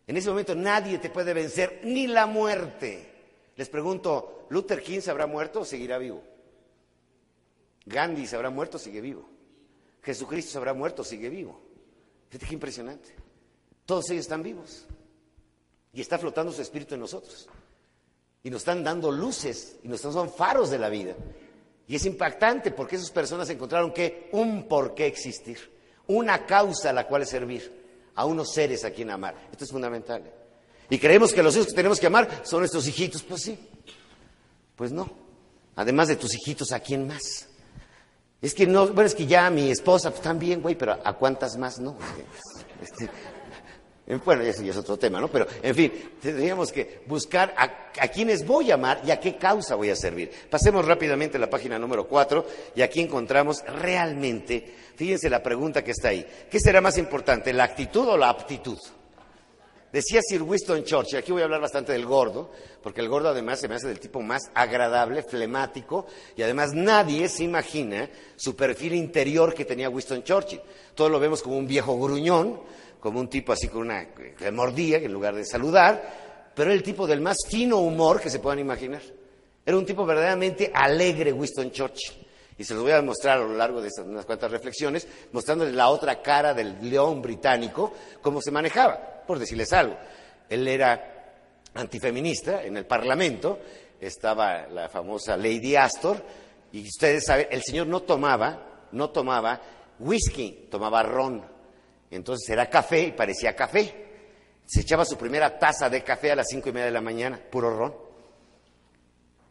[0.05, 3.09] En ese momento nadie te puede vencer, ni la muerte.
[3.55, 6.23] Les pregunto, ¿Luther King se habrá muerto o seguirá vivo?
[7.85, 9.27] ¿Gandhi se habrá muerto o sigue vivo?
[10.03, 11.59] ¿Jesucristo se habrá muerto o sigue vivo?
[12.29, 13.28] Fíjate qué impresionante.
[13.89, 14.85] Todos ellos están vivos.
[15.93, 17.49] Y está flotando su espíritu en nosotros.
[18.43, 21.15] Y nos están dando luces y nos son faros de la vida.
[21.87, 25.57] Y es impactante porque esas personas encontraron que un por qué existir,
[26.05, 29.33] una causa a la cual servir, a unos seres a quien amar.
[29.51, 30.21] Esto es fundamental.
[30.87, 33.23] Y creemos que los hijos que tenemos que amar son nuestros hijitos.
[33.23, 33.57] Pues sí.
[34.75, 35.09] Pues no.
[35.77, 37.47] Además de tus hijitos, ¿a quién más?
[38.39, 41.57] Es que no, bueno, es que ya mi esposa, pues también, güey, pero ¿a cuántas
[41.57, 41.97] más no?
[42.81, 43.09] Este,
[44.17, 45.27] bueno, eso ya es otro tema, ¿no?
[45.27, 49.37] Pero, en fin, tendríamos que buscar a, a quiénes voy a amar y a qué
[49.37, 50.31] causa voy a servir.
[50.49, 52.45] Pasemos rápidamente a la página número 4
[52.75, 56.25] y aquí encontramos realmente, fíjense la pregunta que está ahí.
[56.49, 58.79] ¿Qué será más importante, la actitud o la aptitud?
[59.91, 62.51] Decía Sir Winston Churchill, aquí voy a hablar bastante del gordo,
[62.83, 67.27] porque el gordo además se me hace del tipo más agradable, flemático, y además nadie
[67.27, 70.61] se imagina su perfil interior que tenía Winston Churchill.
[70.93, 72.61] Todos lo vemos como un viejo gruñón,
[72.99, 76.83] como un tipo así con una que mordía en lugar de saludar, pero era el
[76.83, 79.01] tipo del más fino humor que se puedan imaginar.
[79.65, 82.27] Era un tipo verdaderamente alegre, Winston Churchill.
[82.57, 85.73] Y se los voy a mostrar a lo largo de estas unas cuantas reflexiones, mostrándoles
[85.73, 89.95] la otra cara del león británico, cómo se manejaba, por decirles algo.
[90.49, 91.35] Él era
[91.75, 93.59] antifeminista en el Parlamento,
[94.01, 96.21] estaba la famosa Lady Astor,
[96.73, 99.61] y ustedes saben, el señor no tomaba, no tomaba
[99.99, 101.45] whisky, tomaba ron.
[102.11, 104.07] Entonces era café y parecía café.
[104.65, 107.39] Se echaba su primera taza de café a las cinco y media de la mañana,
[107.49, 107.95] puro ron.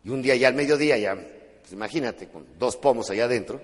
[0.05, 3.61] Y un día ya al mediodía, ya, pues imagínate, con dos pomos allá adentro,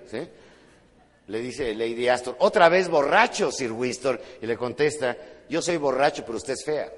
[1.26, 5.16] le dice Lady Astor, otra vez borracho, Sir Winston, y le contesta,
[5.48, 6.92] yo soy borracho, pero usted es fea.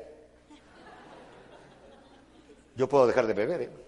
[2.74, 3.85] Yo puedo dejar de beber, ¿eh?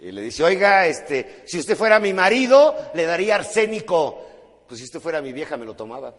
[0.00, 4.24] Y le dice, oiga, este, si usted fuera mi marido, le daría arsénico.
[4.66, 6.14] Pues si usted fuera mi vieja, me lo tomaba.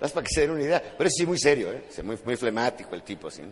[0.00, 0.82] Es para que se den una idea.
[0.96, 1.82] Pero es sí muy serio, ¿eh?
[2.02, 3.30] muy, muy flemático el tipo.
[3.30, 3.42] ¿sí?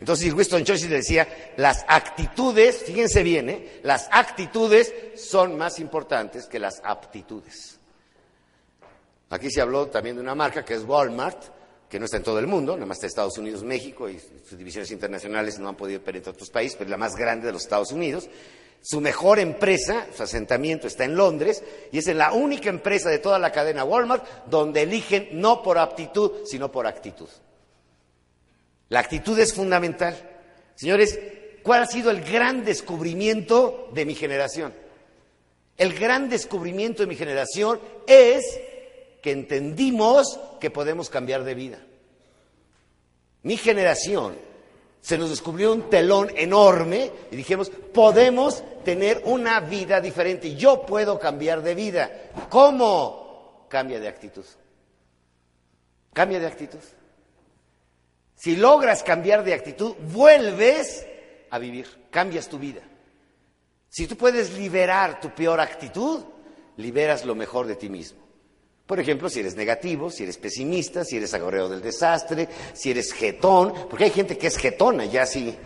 [0.00, 3.80] Entonces Winston Churchill decía, las actitudes, fíjense bien, ¿eh?
[3.84, 7.78] las actitudes son más importantes que las aptitudes.
[9.30, 11.42] Aquí se habló también de una marca que es Walmart,
[11.92, 14.56] que no está en todo el mundo, nada más está Estados Unidos, México y sus
[14.56, 17.64] divisiones internacionales no han podido penetrar otros países, pero es la más grande de los
[17.64, 18.30] Estados Unidos.
[18.80, 23.38] Su mejor empresa, su asentamiento está en Londres y es la única empresa de toda
[23.38, 27.28] la cadena Walmart donde eligen no por aptitud, sino por actitud.
[28.88, 30.16] La actitud es fundamental.
[30.74, 31.20] Señores,
[31.62, 34.72] ¿cuál ha sido el gran descubrimiento de mi generación?
[35.76, 38.44] El gran descubrimiento de mi generación es
[39.22, 41.78] que entendimos que podemos cambiar de vida.
[43.42, 44.36] Mi generación
[45.00, 50.54] se nos descubrió un telón enorme y dijimos, podemos tener una vida diferente.
[50.54, 52.30] Yo puedo cambiar de vida.
[52.48, 53.66] ¿Cómo?
[53.68, 54.44] Cambia de actitud.
[56.12, 56.78] Cambia de actitud.
[58.36, 61.06] Si logras cambiar de actitud, vuelves
[61.50, 62.82] a vivir, cambias tu vida.
[63.88, 66.24] Si tú puedes liberar tu peor actitud,
[66.76, 68.20] liberas lo mejor de ti mismo.
[68.92, 73.14] Por ejemplo, si eres negativo, si eres pesimista, si eres agorreo del desastre, si eres
[73.14, 75.56] jetón, porque hay gente que es jetona, ya así,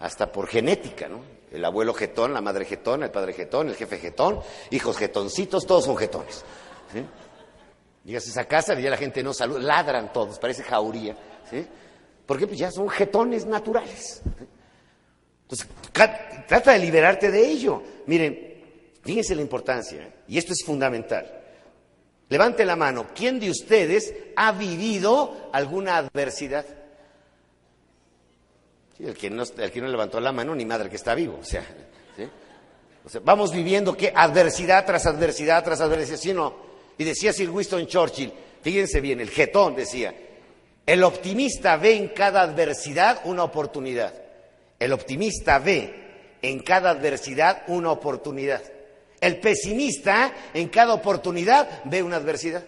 [0.00, 1.22] hasta por genética, ¿no?
[1.50, 4.38] El abuelo jetón, la madre jetón, el padre jetón, el jefe jetón,
[4.70, 6.44] hijos jetoncitos, todos son jetones.
[8.04, 11.16] Llegas a esa casa y ya la gente no saluda, ladran todos, parece jauría,
[11.50, 11.66] ¿sí?
[12.26, 14.20] Porque pues ya son jetones naturales.
[15.44, 17.82] Entonces, trata de liberarte de ello.
[18.04, 18.62] Miren,
[19.02, 20.12] fíjense la importancia, ¿eh?
[20.28, 21.43] y esto es fundamental.
[22.28, 26.64] Levante la mano, ¿quién de ustedes ha vivido alguna adversidad?
[28.98, 31.38] el, que no, el, que no, levantó la mano, ni madre que está vivo.
[31.40, 31.64] O sea,
[33.22, 36.54] vamos viviendo que adversidad tras adversidad tras adversidad, ¿sí no?
[36.96, 38.32] Y decía Sir Winston Churchill,
[38.62, 40.14] fíjense bien, el jetón decía,
[40.86, 44.14] el optimista ve en cada adversidad una oportunidad.
[44.78, 48.62] El optimista ve en cada adversidad una oportunidad.
[49.24, 52.62] El pesimista en cada oportunidad ve una adversidad.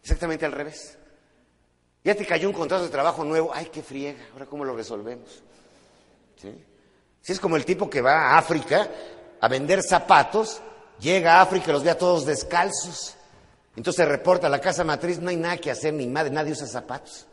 [0.00, 0.96] Exactamente al revés.
[2.04, 5.42] Ya te cayó un contrato de trabajo nuevo, ay, qué friega, ahora cómo lo resolvemos.
[6.40, 6.54] ¿Sí?
[7.20, 8.88] Si es como el tipo que va a África
[9.40, 10.62] a vender zapatos,
[11.00, 13.16] llega a África y los ve a todos descalzos.
[13.74, 16.68] Entonces reporta a la casa matriz, no hay nada que hacer, ni madre, nadie usa
[16.68, 17.26] zapatos.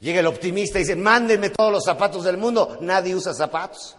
[0.00, 3.94] Llega el optimista y dice, mándenme todos los zapatos del mundo, nadie usa zapatos.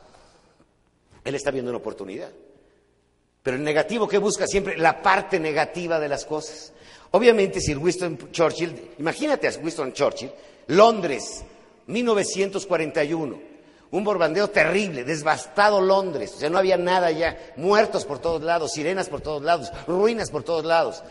[1.23, 2.31] Él está viendo una oportunidad.
[3.45, 6.73] Pero el negativo que busca siempre, la parte negativa de las cosas.
[7.11, 10.31] Obviamente, si Winston Churchill, imagínate a Winston Churchill,
[10.69, 11.43] Londres,
[11.85, 13.53] 1941
[13.91, 18.71] un borbandeo terrible, desbastado Londres, o sea, no había nada ya, muertos por todos lados,
[18.73, 21.03] sirenas por todos lados, ruinas por todos lados.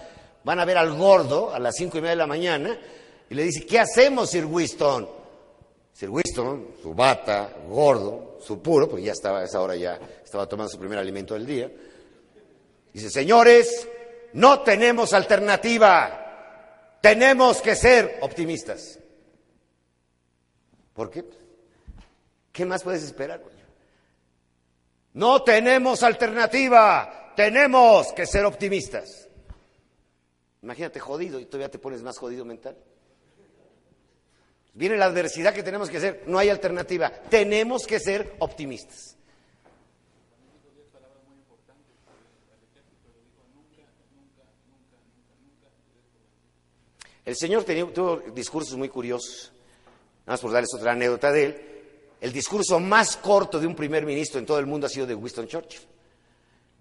[0.43, 2.77] Van a ver al gordo a las cinco y media de la mañana
[3.31, 5.09] y le dice, ¿qué hacemos, Sir Winston?
[5.95, 10.47] Sir Winston, su bata, gordo, su puro, porque ya estaba a esa hora ya estaba
[10.47, 11.71] tomando su primer alimento del día.
[12.95, 13.89] Dice, señores,
[14.35, 19.01] no tenemos alternativa, tenemos que ser optimistas.
[20.93, 21.25] ¿Por qué?
[22.53, 23.43] ¿Qué más puedes esperar?
[25.13, 29.29] No tenemos alternativa, tenemos que ser optimistas.
[30.63, 32.77] Imagínate jodido y todavía te pones más jodido mental.
[34.73, 39.14] Viene la adversidad que tenemos que hacer, no hay alternativa, tenemos que ser optimistas.
[47.25, 49.53] El Señor tuvo discursos muy curiosos.
[50.27, 51.63] Vamos por darles otra anécdota de él.
[52.21, 55.15] El discurso más corto de un primer ministro en todo el mundo ha sido de
[55.15, 55.81] Winston Churchill.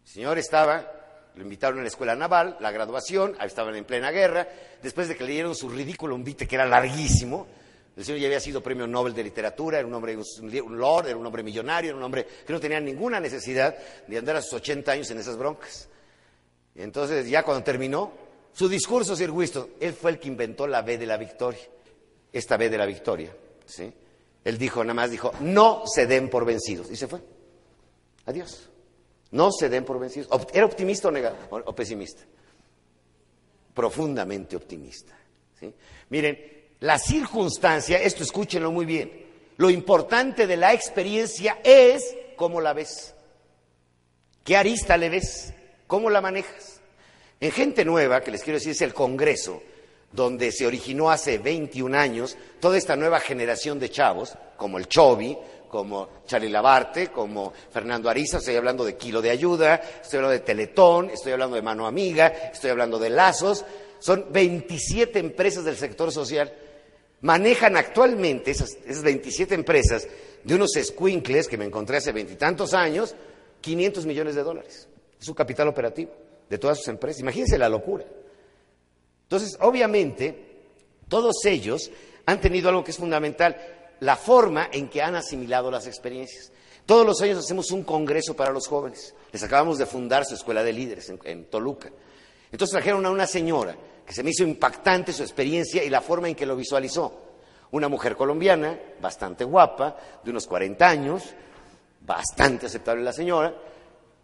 [0.05, 4.47] El señor estaba, lo invitaron a la escuela naval, la graduación, estaban en plena guerra,
[4.81, 7.47] después de que leyeron su ridículo invite que era larguísimo,
[7.95, 11.17] el señor ya había sido premio Nobel de literatura, era un hombre, un lord, era
[11.17, 13.75] un hombre millonario, era un hombre que no tenía ninguna necesidad
[14.07, 15.87] de andar a sus 80 años en esas broncas.
[16.75, 18.11] Entonces, ya cuando terminó,
[18.53, 21.61] su discurso, Sir Winston, él fue el que inventó la B de la victoria,
[22.31, 23.35] esta B de la victoria,
[23.65, 23.91] ¿sí?
[24.43, 26.91] Él dijo, nada más dijo, no se den por vencidos.
[26.91, 27.21] Y se fue.
[28.25, 28.69] Adiós.
[29.31, 30.27] No se den por vencidos.
[30.53, 32.23] ¿Era optimista o, o pesimista?
[33.73, 35.17] Profundamente optimista.
[35.59, 35.73] ¿sí?
[36.09, 36.37] Miren,
[36.81, 39.25] la circunstancia, esto escúchenlo muy bien,
[39.57, 43.15] lo importante de la experiencia es cómo la ves.
[44.43, 45.53] ¿Qué arista le ves?
[45.87, 46.81] ¿Cómo la manejas?
[47.43, 49.61] En Gente Nueva, que les quiero decir, es el Congreso,
[50.13, 55.37] donde se originó hace 21 años toda esta nueva generación de chavos, como el Chovi,
[55.67, 60.39] como Charlie Labarte, como Fernando Ariza, estoy hablando de Kilo de Ayuda, estoy hablando de
[60.39, 63.65] Teletón, estoy hablando de Mano Amiga, estoy hablando de Lazos,
[63.99, 66.53] son 27 empresas del sector social.
[67.19, 70.07] Manejan actualmente esas, esas 27 empresas
[70.45, 73.13] de unos squinkles que me encontré hace veintitantos años,
[73.59, 74.87] 500 millones de dólares.
[75.19, 76.23] Es su capital operativo
[76.53, 77.19] de todas sus empresas.
[77.21, 78.05] Imagínense la locura.
[79.23, 80.59] Entonces, obviamente,
[81.09, 81.89] todos ellos
[82.27, 83.57] han tenido algo que es fundamental,
[84.01, 86.51] la forma en que han asimilado las experiencias.
[86.85, 89.15] Todos los años hacemos un congreso para los jóvenes.
[89.31, 91.89] Les acabamos de fundar su escuela de líderes en, Toluca.
[92.51, 96.29] Entonces trajeron a una señora que se me hizo impactante su experiencia y la forma
[96.29, 97.19] en que lo visualizó.
[97.71, 101.23] Una mujer colombiana, bastante guapa, de unos 40 años,
[102.05, 103.55] bastante aceptable la señora,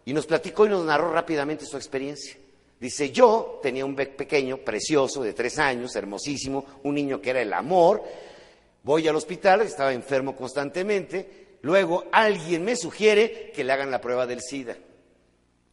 [0.04, 2.36] y nos platicó y nos narró rápidamente su experiencia.
[2.80, 7.52] Dice, yo tenía un pequeño, precioso, de tres años, hermosísimo, un niño que era el
[7.52, 8.02] amor.
[8.82, 11.58] Voy al hospital, estaba enfermo constantemente.
[11.60, 14.78] Luego alguien me sugiere que le hagan la prueba del SIDA.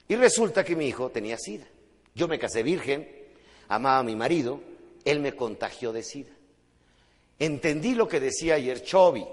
[0.09, 1.65] Y resulta que mi hijo tenía SIDA.
[2.13, 3.09] Yo me casé virgen,
[3.69, 4.59] amaba a mi marido,
[5.05, 6.31] él me contagió de SIDA.
[7.39, 9.25] Entendí lo que decía ayer Chovy,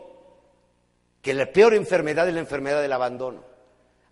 [1.22, 3.53] que la peor enfermedad es la enfermedad del abandono.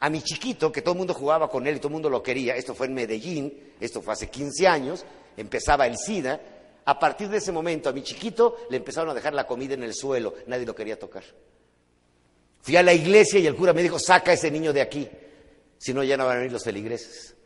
[0.02, 2.24] A mi chiquito, que todo el mundo jugaba con él y todo el mundo lo
[2.24, 5.04] quería, esto fue en Medellín, esto fue hace 15 años,
[5.36, 6.40] empezaba el SIDA,
[6.84, 9.84] a partir de ese momento a mi chiquito le empezaron a dejar la comida en
[9.84, 11.22] el suelo, nadie lo quería tocar.
[12.62, 15.08] Fui a la iglesia y el cura me dijo, saca a ese niño de aquí,
[15.78, 17.36] si no ya no van a venir los feligreses.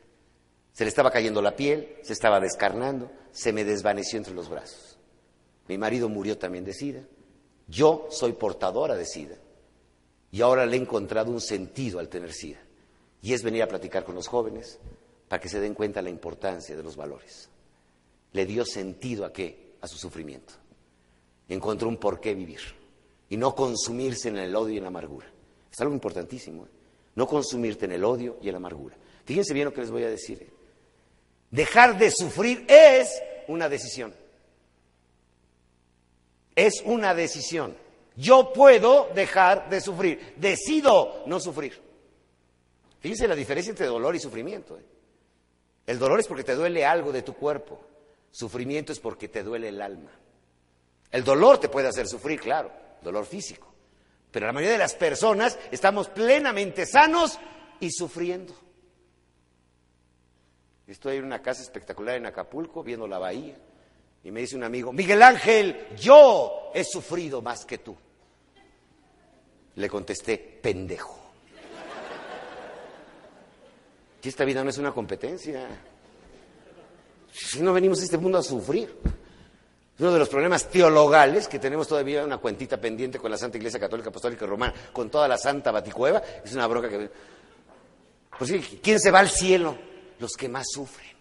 [0.73, 4.97] Se le estaba cayendo la piel, se estaba descarnando, se me desvaneció entre los brazos.
[5.69, 7.03] Mi marido murió también de SIDA,
[7.69, 9.37] yo soy portadora de SIDA.
[10.37, 12.61] Y ahora le he encontrado un sentido al tener SIDA.
[13.23, 14.79] Y es venir a platicar con los jóvenes
[15.29, 17.49] para que se den cuenta la importancia de los valores.
[18.33, 19.77] Le dio sentido a qué?
[19.81, 20.53] A su sufrimiento.
[21.49, 22.61] Encontró un por qué vivir.
[23.31, 25.27] Y no consumirse en el odio y en la amargura.
[25.73, 26.67] Es algo importantísimo.
[26.67, 26.71] ¿eh?
[27.15, 28.95] No consumirte en el odio y en la amargura.
[29.25, 30.43] Fíjense bien lo que les voy a decir.
[30.43, 30.51] ¿eh?
[31.51, 33.09] Dejar de sufrir es
[33.49, 34.15] una decisión.
[36.55, 37.86] Es una decisión.
[38.17, 40.35] Yo puedo dejar de sufrir.
[40.37, 41.81] Decido no sufrir.
[43.01, 44.79] Fíjense la diferencia entre dolor y sufrimiento.
[44.79, 44.85] ¿eh?
[45.87, 47.81] El dolor es porque te duele algo de tu cuerpo.
[48.31, 50.11] Sufrimiento es porque te duele el alma.
[51.11, 52.71] El dolor te puede hacer sufrir, claro,
[53.03, 53.73] dolor físico.
[54.31, 57.39] Pero la mayoría de las personas estamos plenamente sanos
[57.81, 58.55] y sufriendo.
[60.87, 63.57] Estoy en una casa espectacular en Acapulco, viendo la bahía,
[64.23, 67.97] y me dice un amigo, Miguel Ángel, yo he sufrido más que tú.
[69.77, 71.19] Le contesté, pendejo.
[74.21, 75.69] Que esta vida no es una competencia.
[77.31, 78.95] Si no venimos a este mundo a sufrir.
[79.99, 83.81] Uno de los problemas teologales que tenemos todavía una cuentita pendiente con la Santa Iglesia
[83.81, 87.11] Católica Apostólica Romana, con toda la Santa Baticueva, es una broca que...
[88.39, 89.79] Pues sí, ¿quién se va al cielo?
[90.19, 91.17] Los que más sufren.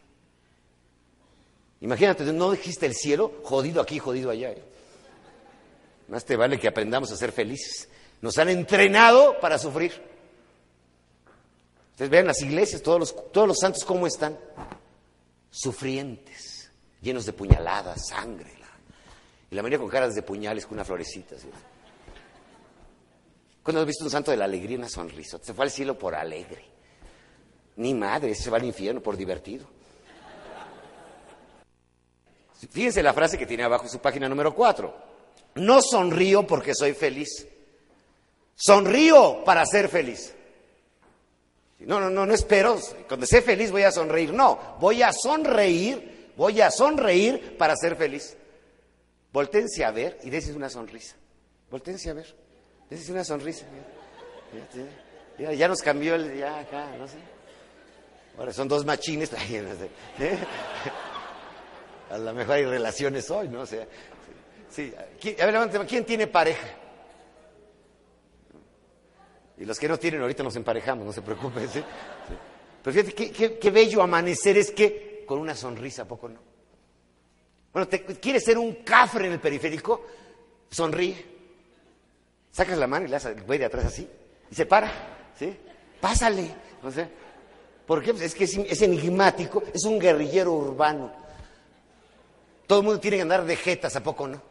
[1.80, 4.52] Imagínate, no dijiste el cielo, jodido aquí, jodido allá.
[4.52, 4.64] ¿eh?
[6.10, 7.88] Más te vale que aprendamos a ser felices.
[8.22, 9.94] Nos han entrenado para sufrir.
[11.92, 14.38] Ustedes vean las iglesias, todos los, todos los santos cómo están.
[15.50, 18.56] Sufrientes, llenos de puñaladas, sangre.
[19.50, 21.36] Y la mayoría con caras de puñales, con una florecita.
[23.64, 25.40] ¿Cuándo has visto un santo de la alegría, una sonrisa?
[25.42, 26.66] Se fue al cielo por alegre.
[27.78, 29.68] Ni madre, se va al infierno por divertido.
[32.70, 34.96] Fíjense la frase que tiene abajo su página número 4.
[35.56, 37.48] No sonrío porque soy feliz.
[38.56, 40.34] Sonrío para ser feliz.
[41.80, 42.80] No, no, no, no espero.
[43.08, 44.34] Cuando sea feliz voy a sonreír.
[44.34, 48.36] No, voy a sonreír, voy a sonreír para ser feliz.
[49.32, 51.16] Voltense a ver y dése una sonrisa.
[51.70, 52.34] Voltense a ver.
[52.90, 53.66] Dése una sonrisa.
[55.38, 56.38] Ya, nos cambió el.
[56.38, 57.18] Ya acá, no sé.
[58.38, 59.32] Ahora son dos machines.
[60.20, 60.38] ¿eh?
[62.10, 63.66] A lo mejor hay relaciones hoy, ¿no?
[63.66, 63.86] Sea,
[64.70, 64.94] sí.
[65.42, 66.68] A ver, ¿quién tiene pareja?
[69.58, 71.68] Y los que no tienen, ahorita nos emparejamos, no se preocupen.
[71.70, 71.84] ¿sí?
[72.84, 76.40] Pero fíjate, qué, bello amanecer es que con una sonrisa, poco no?
[77.74, 80.06] Bueno, te, ¿quieres ser un cafre en el periférico?
[80.70, 81.26] Sonríe.
[82.52, 84.08] Sacas la mano y le das al de atrás así.
[84.50, 84.90] Y se para.
[85.38, 85.58] ¿Sí?
[86.00, 86.56] Pásale.
[86.82, 87.08] No sé.
[87.86, 88.12] ¿Por qué?
[88.12, 89.64] Es que es, enigmático.
[89.74, 91.12] Es un guerrillero urbano.
[92.66, 94.42] Todo el mundo tiene que andar de jetas, ¿a poco no?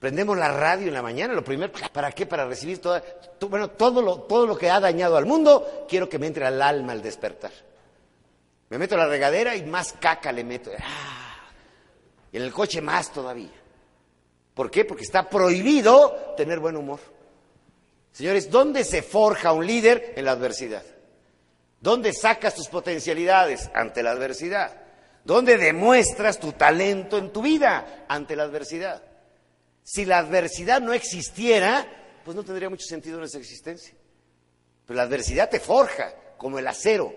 [0.00, 2.24] Prendemos la radio en la mañana, lo primero, ¿para qué?
[2.24, 3.02] Para recibir toda,
[3.48, 6.62] bueno, todo lo, todo lo que ha dañado al mundo, quiero que me entre al
[6.62, 7.52] alma al despertar.
[8.70, 10.70] Me meto a la regadera y más caca le meto.
[10.78, 11.50] ¡Ah!
[12.32, 13.50] Y en el coche más todavía.
[14.54, 14.86] ¿Por qué?
[14.86, 17.00] Porque está prohibido tener buen humor.
[18.10, 20.14] Señores, ¿dónde se forja un líder?
[20.16, 20.84] En la adversidad.
[21.78, 23.70] ¿Dónde sacas tus potencialidades?
[23.74, 24.80] Ante la adversidad.
[25.24, 28.06] ¿Dónde demuestras tu talento en tu vida?
[28.08, 29.09] Ante la adversidad.
[29.92, 31.84] Si la adversidad no existiera,
[32.24, 33.92] pues no tendría mucho sentido nuestra existencia.
[34.86, 37.12] Pero la adversidad te forja, como el acero.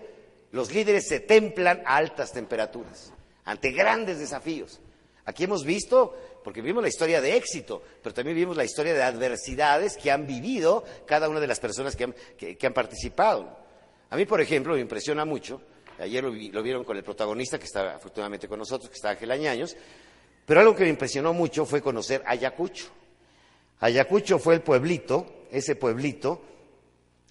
[0.50, 3.12] Los líderes se templan a altas temperaturas,
[3.44, 4.80] ante grandes desafíos.
[5.24, 9.04] Aquí hemos visto, porque vimos la historia de éxito, pero también vimos la historia de
[9.04, 13.56] adversidades que han vivido cada una de las personas que han, participado.
[14.10, 15.62] A mí, por ejemplo, me impresiona mucho,
[16.00, 19.76] ayer lo, vieron con el protagonista que está afortunadamente con nosotros, que está Ángel Añaños,
[20.46, 22.86] pero algo que me impresionó mucho fue conocer Ayacucho.
[23.80, 26.42] Ayacucho fue el pueblito, ese pueblito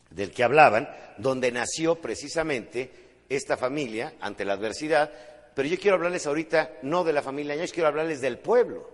[0.10, 2.92] del que hablaban, donde nació precisamente
[3.30, 5.12] esta familia ante la adversidad,
[5.56, 8.90] pero yo quiero hablarles ahorita no de la familia Añaños, quiero hablarles del pueblo.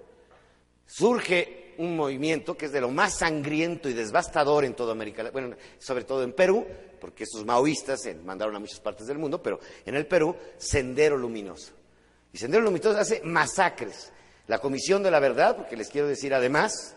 [0.86, 5.42] Surge un movimiento que es de lo más sangriento y devastador en toda América Latina,
[5.42, 6.66] bueno, sobre todo en Perú,
[7.00, 11.18] porque esos maoístas se mandaron a muchas partes del mundo, pero en el Perú, Sendero
[11.18, 11.79] Luminoso.
[12.34, 14.12] Y Sendero Luminoso hace masacres.
[14.48, 16.96] La Comisión de la Verdad, porque les quiero decir además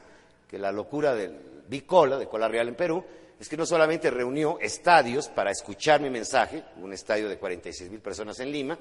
[0.49, 3.05] que la locura del Bicola, de Cola Real en Perú,
[3.39, 8.01] es que no solamente reunió estadios para escuchar mi mensaje, un estadio de 46 mil
[8.01, 8.79] personas en Lima,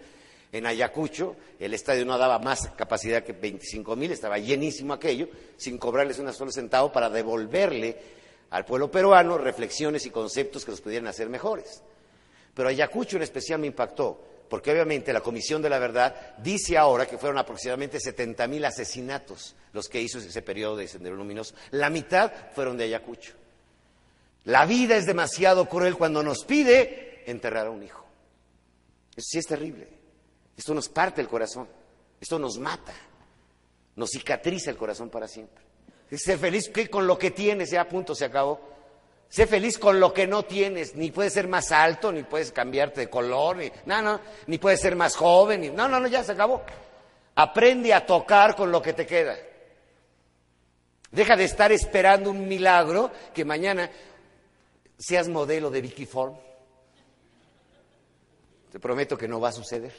[0.52, 5.78] en Ayacucho, el estadio no daba más capacidad que 25 mil, estaba llenísimo aquello, sin
[5.78, 7.98] cobrarles un solo centavo para devolverle
[8.52, 11.82] al pueblo peruano reflexiones y conceptos que los pudieran hacer mejores.
[12.54, 17.06] Pero Ayacucho en especial me impactó, porque obviamente la Comisión de la Verdad dice ahora
[17.06, 21.56] que fueron aproximadamente 70 mil asesinatos los que hizo ese periodo de Sendero Luminoso.
[21.72, 23.32] La mitad fueron de Ayacucho.
[24.44, 28.06] La vida es demasiado cruel cuando nos pide enterrar a un hijo.
[29.16, 29.88] Eso sí es terrible.
[30.58, 31.70] Esto nos parte el corazón,
[32.20, 32.94] esto nos mata,
[33.96, 35.64] nos cicatriza el corazón para siempre.
[36.12, 38.71] Sé feliz que con lo que tienes, ya punto se acabó.
[39.32, 43.00] Sé feliz con lo que no tienes, ni puedes ser más alto, ni puedes cambiarte
[43.00, 46.22] de color, ni, no, no, ni puedes ser más joven, ni, no, no, no, ya
[46.22, 46.62] se acabó.
[47.36, 49.38] Aprende a tocar con lo que te queda.
[51.12, 53.90] Deja de estar esperando un milagro que mañana
[54.98, 56.36] seas modelo de Vicky Form
[58.70, 59.94] Te prometo que no va a suceder.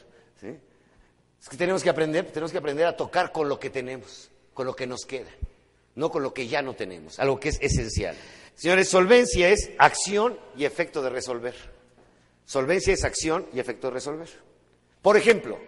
[1.41, 4.67] Es que tenemos que aprender, tenemos que aprender a tocar con lo que tenemos, con
[4.67, 5.31] lo que nos queda,
[5.95, 8.15] no con lo que ya no tenemos, algo que es esencial.
[8.55, 11.55] Señores, solvencia es acción y efecto de resolver.
[12.45, 14.29] Solvencia es acción y efecto de resolver.
[15.01, 15.59] Por ejemplo,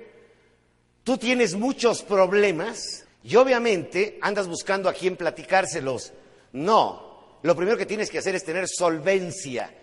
[1.03, 6.13] tú tienes muchos problemas y obviamente andas buscando a quién platicárselos.
[6.53, 9.73] No, lo primero que tienes que hacer es tener solvencia.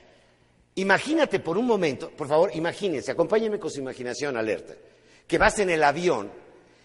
[0.76, 4.74] Imagínate por un momento, por favor, imagínense, acompáñenme con su imaginación alerta,
[5.26, 6.30] que vas en el avión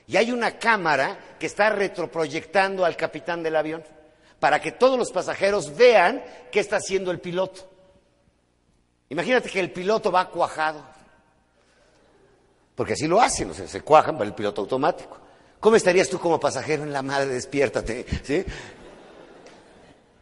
[0.07, 3.83] y hay una cámara que está retroproyectando al capitán del avión
[4.39, 7.69] para que todos los pasajeros vean qué está haciendo el piloto.
[9.09, 10.83] Imagínate que el piloto va cuajado,
[12.75, 15.17] porque así lo hacen, o sea, se cuajan para el piloto automático.
[15.59, 17.27] ¿Cómo estarías tú como pasajero en la madre?
[17.27, 18.45] Despiértate, ¿sí?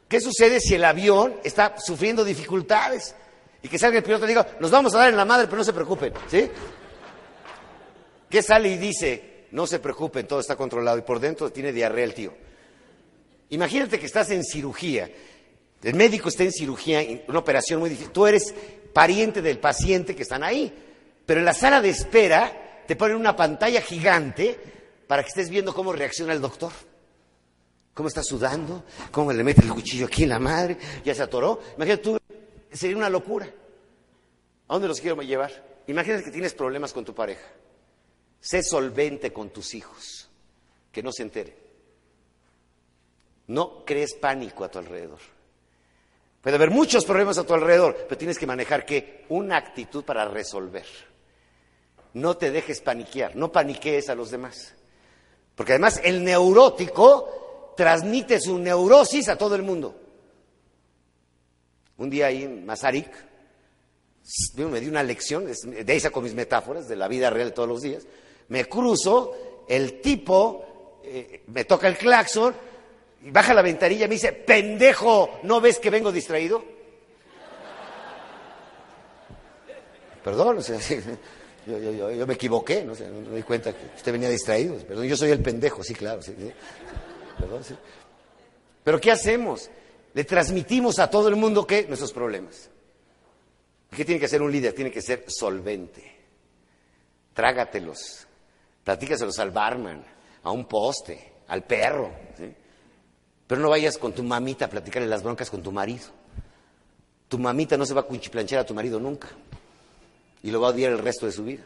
[0.08, 3.16] ¿Qué sucede si el avión está sufriendo dificultades?
[3.62, 5.58] Y que salga el piloto y diga, nos vamos a dar en la madre, pero
[5.58, 6.50] no se preocupen, ¿sí?
[8.30, 12.06] ¿Qué sale y dice, no se preocupen, todo está controlado y por dentro tiene diarrea
[12.06, 12.34] el tío?
[13.56, 15.10] Imagínate que estás en cirugía,
[15.82, 18.54] el médico está en cirugía, una operación muy difícil, tú eres
[18.92, 20.74] pariente del paciente que están ahí,
[21.26, 24.60] pero en la sala de espera te ponen una pantalla gigante
[25.08, 26.74] para que estés viendo cómo reacciona el doctor.
[27.94, 28.84] ¿Cómo está sudando?
[29.10, 30.78] ¿Cómo le mete el cuchillo aquí en la madre?
[31.06, 31.62] ¿Ya se atoró?
[31.78, 32.18] Imagínate tú,
[32.74, 33.46] sería una locura.
[34.68, 35.82] ¿A dónde los quiero llevar?
[35.88, 37.48] Imagínate que tienes problemas con tu pareja.
[38.42, 40.30] Sé solvente con tus hijos,
[40.92, 41.65] que no se enteren.
[43.48, 45.20] No crees pánico a tu alrededor.
[46.42, 50.28] Puede haber muchos problemas a tu alrededor, pero tienes que manejar que una actitud para
[50.28, 50.86] resolver.
[52.14, 54.74] No te dejes paniquear, no paniquees a los demás.
[55.56, 59.96] Porque además el neurótico transmite su neurosis a todo el mundo.
[61.98, 63.12] Un día ahí en Masaryk
[64.58, 67.70] me dio una lección, de ahí saco mis metáforas de la vida real de todos
[67.70, 68.06] los días.
[68.50, 72.56] Me cruzo, el tipo eh, me toca el claxon,
[73.26, 76.64] y baja la ventanilla y me dice, pendejo, ¿no ves que vengo distraído?
[80.24, 80.78] Perdón, o sea,
[81.66, 84.78] yo, me equivoqué, no, sé, no me di cuenta que usted venía distraído.
[84.78, 86.22] Perdón, yo soy el pendejo, sí, claro.
[86.22, 86.36] Sí,
[87.40, 87.76] Perdón, sí.
[88.84, 89.72] Pero ¿qué hacemos?
[90.14, 92.70] Le transmitimos a todo el mundo que nuestros problemas.
[93.90, 94.74] ¿Qué tiene que ser un líder?
[94.74, 96.16] Tiene que ser solvente.
[97.34, 98.28] Trágatelos.
[98.84, 100.06] Platícaselos al barman,
[100.44, 102.12] a un poste, al perro.
[103.48, 106.06] Pero no vayas con tu mamita a platicarle las broncas con tu marido.
[107.28, 109.30] Tu mamita no se va a cuchiplanchar a tu marido nunca.
[110.44, 111.64] Y lo va a odiar el resto de su vida.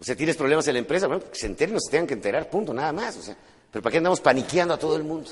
[0.00, 2.14] O sea, tienes problemas en la empresa, bueno, que se enteren o se tengan que
[2.14, 3.16] enterar, punto, nada más.
[3.16, 3.36] O sea,
[3.70, 5.30] pero ¿para qué andamos paniqueando a todo el mundo?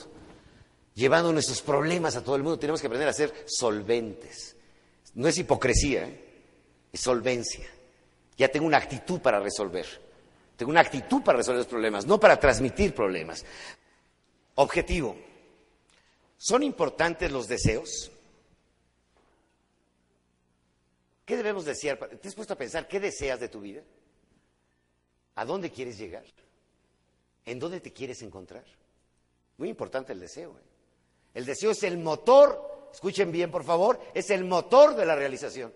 [0.95, 2.59] Llevando nuestros problemas a todo el mundo.
[2.59, 4.57] Tenemos que aprender a ser solventes.
[5.15, 6.21] No es hipocresía, ¿eh?
[6.93, 7.67] es solvencia.
[8.37, 9.87] Ya tengo una actitud para resolver.
[10.57, 13.45] Tengo una actitud para resolver los problemas, no para transmitir problemas.
[14.61, 15.17] Objetivo.
[16.37, 18.11] ¿Son importantes los deseos?
[21.25, 21.97] ¿Qué debemos desear?
[21.97, 23.81] ¿Te has puesto a pensar qué deseas de tu vida?
[25.37, 26.25] ¿A dónde quieres llegar?
[27.47, 28.65] ¿En dónde te quieres encontrar?
[29.57, 30.51] Muy importante el deseo.
[30.51, 30.63] ¿eh?
[31.33, 35.73] El deseo es el motor, escuchen bien por favor, es el motor de la realización.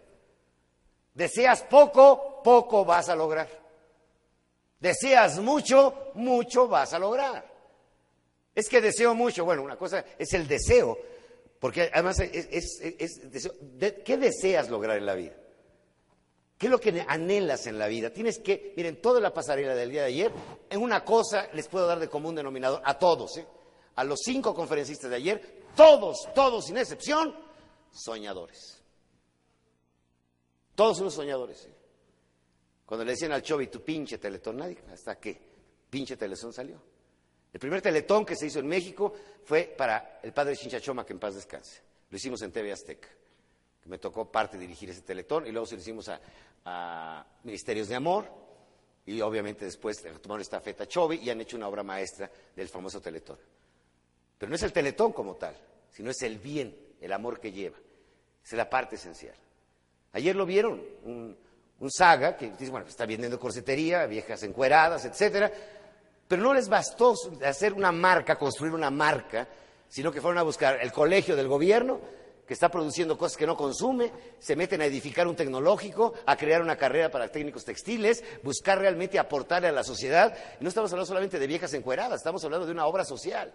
[1.15, 3.49] Deseas poco, poco vas a lograr.
[4.79, 7.54] Deseas mucho, mucho vas a lograr.
[8.55, 9.45] Es que deseo mucho.
[9.45, 10.99] Bueno, una cosa es el deseo,
[11.59, 12.81] porque además es,
[13.31, 13.53] deseo.
[14.05, 15.35] ¿Qué deseas lograr en la vida?
[16.57, 18.11] ¿Qué es lo que anhelas en la vida?
[18.11, 20.33] Tienes que, miren, toda la pasarela del día de ayer,
[20.71, 23.47] en una cosa les puedo dar de común denominador a todos, ¿eh?
[23.97, 27.37] a los cinco conferencistas de ayer, todos, todos sin excepción,
[27.93, 28.81] soñadores.
[30.77, 31.67] Todos unos soñadores.
[31.67, 31.75] ¿eh?
[32.87, 35.41] Cuando le decían al Chovi, tu pinche teletón, nadie, hasta que
[35.91, 36.94] pinche teletón salió.
[37.55, 41.21] El primer teletón que se hizo en México fue para el padre Chinchachoma, que en
[41.21, 41.81] paz descanse.
[42.11, 43.09] Lo hicimos en TV Azteca.
[43.85, 46.11] Me tocó parte dirigir ese teletón y luego se lo hicimos
[46.65, 48.27] a, Ministerios de Amor
[49.07, 53.01] y obviamente después tomaron esta feta Chovi y han hecho una obra maestra del famoso
[53.01, 53.39] teletón.
[54.37, 55.55] Pero no es el teletón como tal,
[55.93, 57.77] sino es el bien, el amor que lleva.
[58.45, 59.37] Esa es la parte esencial.
[60.13, 61.37] Ayer lo vieron, un,
[61.79, 65.53] un saga que dice, bueno, está vendiendo corsetería, viejas encueradas, etcétera
[66.29, 67.15] pero no les bastó
[67.45, 69.49] hacer una marca, construir una marca,
[69.89, 72.01] sino que fueron a buscar el colegio del gobierno,
[72.47, 76.61] que está produciendo cosas que no consume, se meten a edificar un tecnológico, a crear
[76.61, 80.37] una carrera para técnicos textiles, buscar realmente aportarle a la sociedad.
[80.61, 83.55] No estamos hablando solamente de viejas encueradas, estamos hablando de una obra social.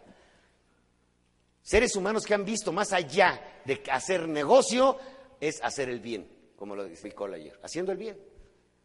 [1.61, 4.97] Seres humanos que han visto más allá de hacer negocio,
[5.39, 8.17] es hacer el bien, como lo explicó ayer, haciendo el bien,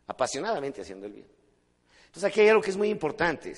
[0.06, 1.33] apasionadamente haciendo el bien.
[2.14, 3.56] Entonces aquí hay algo que es muy importante.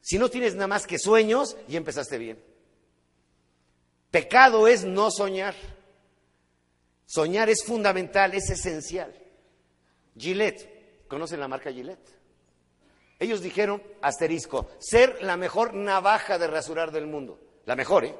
[0.00, 2.42] Si no tienes nada más que sueños, ya empezaste bien.
[4.10, 5.54] Pecado es no soñar.
[7.04, 9.14] Soñar es fundamental, es esencial.
[10.16, 12.08] Gillette, ¿conocen la marca Gillette?
[13.18, 17.38] Ellos dijeron, asterisco, ser la mejor navaja de rasurar del mundo.
[17.66, 18.14] La mejor, ¿eh?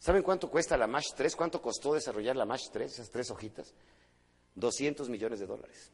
[0.00, 1.36] ¿Saben cuánto cuesta la MASH 3?
[1.36, 3.72] ¿Cuánto costó desarrollar la MASH 3, esas tres hojitas?
[4.56, 5.92] 200 millones de dólares.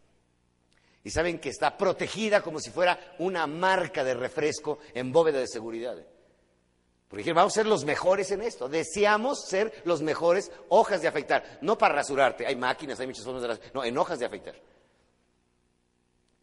[1.08, 5.46] Y saben que está protegida como si fuera una marca de refresco en bóveda de
[5.46, 5.96] seguridad.
[7.08, 8.68] Porque dijeron, vamos a ser los mejores en esto.
[8.68, 11.60] Deseamos ser los mejores hojas de afeitar.
[11.62, 12.46] No para rasurarte.
[12.46, 13.70] Hay máquinas, hay muchas formas de rasurar.
[13.72, 14.60] No, en hojas de afeitar.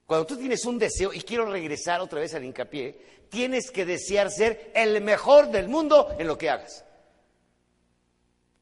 [0.08, 4.32] Cuando tú tienes un deseo, y quiero regresar otra vez al hincapié, tienes que desear
[4.32, 6.84] ser el mejor del mundo en lo que hagas.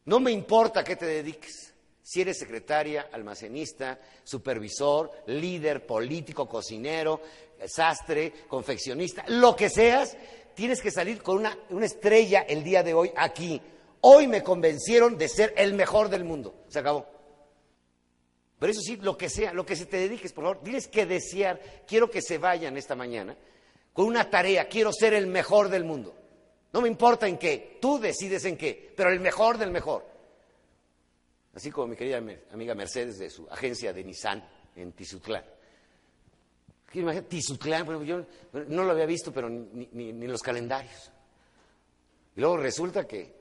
[0.04, 1.73] No me importa qué te dediques.
[2.04, 7.22] Si eres secretaria, almacenista, supervisor, líder, político, cocinero,
[7.66, 10.18] sastre, confeccionista, lo que seas,
[10.54, 13.62] tienes que salir con una, estrella el día de hoy aquí.
[14.02, 16.66] Hoy me convencieron de ser el mejor del mundo.
[16.68, 17.08] Se acabó.
[18.60, 21.06] Pero eso sí, lo que sea, lo que se te dediques, por favor, tienes que
[21.06, 23.36] desear, quiero que se vayan esta mañana
[23.94, 26.14] con una tarea, quiero ser el mejor del mundo.
[26.74, 30.13] No me importa en qué, tú decides en qué, pero el mejor del mejor.
[31.54, 32.18] Así como mi querida
[32.52, 34.44] amiga Mercedes de su agencia de Nissan
[34.76, 35.44] en Tizutlán.
[37.28, 38.26] Tizutlán, yo
[38.68, 41.12] no lo había visto, pero ni, los calendarios.
[42.36, 43.34] Y luego resulta que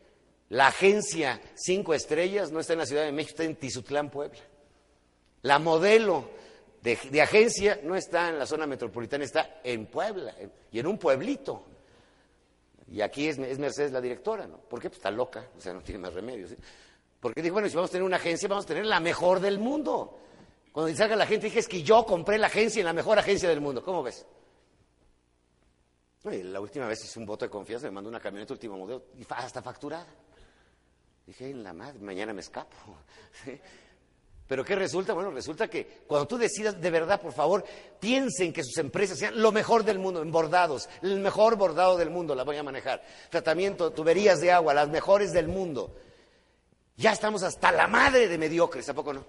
[0.51, 4.41] la agencia cinco estrellas no está en la Ciudad de México, está en Tizutlán, Puebla.
[5.43, 6.31] La modelo
[6.83, 10.35] de, agencia no está en la zona metropolitana, está en Puebla,
[10.71, 11.65] y en un pueblito.
[12.91, 14.59] Y aquí es, Mercedes la directora, ¿no?
[14.59, 14.89] ¿Por qué?
[14.89, 16.47] Pues está loca, o sea, no tiene más remedio.
[17.23, 19.61] Porque dijo, bueno, si vamos a tener una agencia, vamos a tener la mejor del
[19.61, 20.19] mundo.
[20.73, 23.49] Cuando salga la gente, dije, es que yo compré la agencia en la mejor agencia
[23.49, 23.83] del mundo.
[23.83, 24.27] ¿Cómo ves?
[26.25, 29.27] la última vez hice un voto de confianza, me mandó una camioneta último modelo y
[29.29, 30.07] hasta facturada.
[31.25, 32.77] Dije, en la madre, mañana me escapo.
[34.49, 35.15] Pero ¿qué resulta?
[35.15, 37.65] Bueno, resulta que cuando tú decidas, de verdad, por favor,
[38.01, 42.11] piensen que sus empresas sean lo mejor del mundo, en bordados, el mejor bordado del
[42.11, 43.01] mundo, la voy a manejar.
[43.31, 45.95] Tratamiento, tuberías de agua, las mejores del mundo.
[46.97, 49.25] Ya estamos hasta la madre de mediocres, ¿a poco no?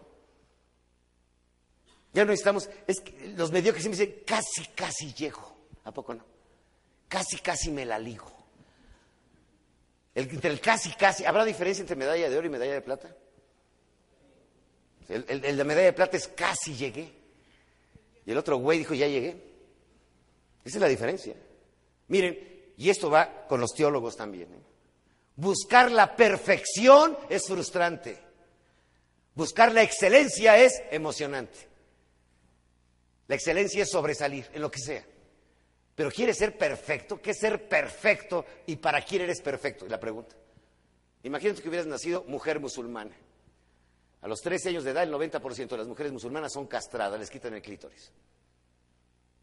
[2.14, 5.54] Ya no necesitamos, es que los mediocres siempre dicen, casi, casi llego.
[5.84, 6.24] ¿A poco no?
[7.08, 8.32] Casi, casi me la ligo.
[10.16, 13.16] Entre el casi, casi, ¿habrá diferencia entre medalla de oro y medalla de plata?
[15.10, 17.12] El, el, de medalla de plata es casi llegué.
[18.26, 19.32] Y el otro güey dijo, ya llegué.
[20.64, 21.36] Esa es la diferencia.
[22.08, 24.54] Miren, y esto va con los teólogos también.
[24.54, 24.62] ¿eh?
[25.36, 28.22] Buscar la perfección es frustrante.
[29.36, 31.68] Buscar la excelencia es emocionante.
[33.28, 35.06] La excelencia es sobresalir en lo que sea.
[35.96, 37.22] Pero ¿quieres ser perfecto?
[37.22, 38.46] ¿Qué es ser perfecto?
[38.68, 39.88] ¿Y para quién eres perfecto?
[39.88, 40.36] la pregunta.
[41.24, 43.16] Imagínate que hubieras nacido mujer musulmana.
[44.22, 47.30] A los 13 años de edad, el 90% de las mujeres musulmanas son castradas, les
[47.30, 48.12] quitan el clítoris.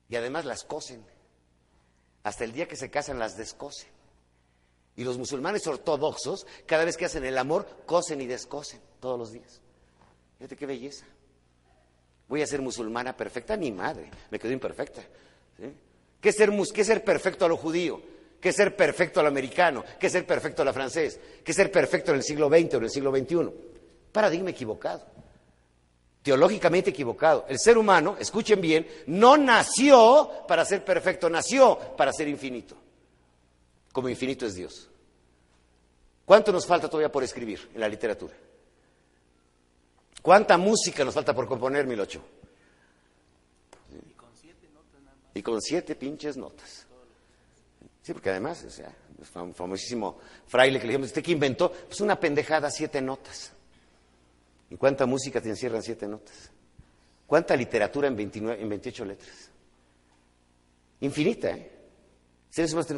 [0.09, 1.05] Y además las cosen.
[2.22, 3.88] Hasta el día que se casan, las descosen.
[5.01, 9.32] Y los musulmanes ortodoxos, cada vez que hacen el amor, cosen y descosen todos los
[9.32, 9.62] días.
[10.36, 11.07] Fíjate qué belleza
[12.30, 15.03] voy a ser musulmana perfecta, ni madre, me quedo imperfecta.
[16.20, 18.01] ¿Qué, ser, ¿Qué ser perfecto a lo judío?
[18.40, 19.84] ¿Qué ser perfecto al americano?
[19.98, 21.18] ¿Qué ser perfecto a la francés?
[21.44, 23.51] ¿Qué ser perfecto en el siglo XX o en el siglo XXI?
[24.12, 25.05] Paradigma equivocado,
[26.22, 27.46] teológicamente equivocado.
[27.48, 32.76] El ser humano, escuchen bien, no nació para ser perfecto, nació para ser infinito.
[33.90, 34.88] Como infinito es Dios.
[36.31, 38.33] ¿Cuánto nos falta todavía por escribir en la literatura?
[40.22, 42.22] ¿Cuánta música nos falta por componer, Milocho?
[43.91, 44.68] Y con siete.
[45.35, 46.87] Y con siete pinches notas.
[48.01, 48.95] Sí, porque además, o sea,
[49.43, 51.72] un famosísimo fraile que le dijimos, ¿usted qué inventó?
[51.72, 53.51] Pues una pendejada, siete notas.
[54.70, 56.53] ¿Y cuánta música te encierran siete notas?
[57.26, 59.51] ¿Cuánta literatura en, 29, en 28 letras?
[61.01, 61.72] Infinita, ¿eh?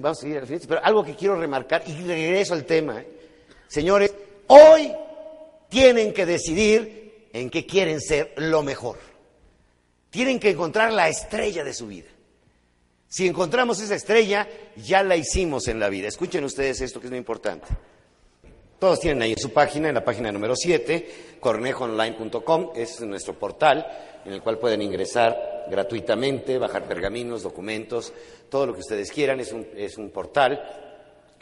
[0.02, 0.68] vamos a seguir al infinito.
[0.68, 3.20] Pero algo que quiero remarcar, y regreso al tema, ¿eh?
[3.72, 4.12] Señores,
[4.48, 4.92] hoy
[5.70, 8.98] tienen que decidir en qué quieren ser lo mejor.
[10.10, 12.10] Tienen que encontrar la estrella de su vida.
[13.08, 14.46] Si encontramos esa estrella,
[14.76, 16.08] ya la hicimos en la vida.
[16.08, 17.66] Escuchen ustedes esto que es muy importante.
[18.78, 23.86] Todos tienen ahí en su página, en la página número 7, cornejoonline.com, es nuestro portal
[24.26, 28.12] en el cual pueden ingresar gratuitamente, bajar pergaminos, documentos,
[28.50, 30.91] todo lo que ustedes quieran, es un, es un portal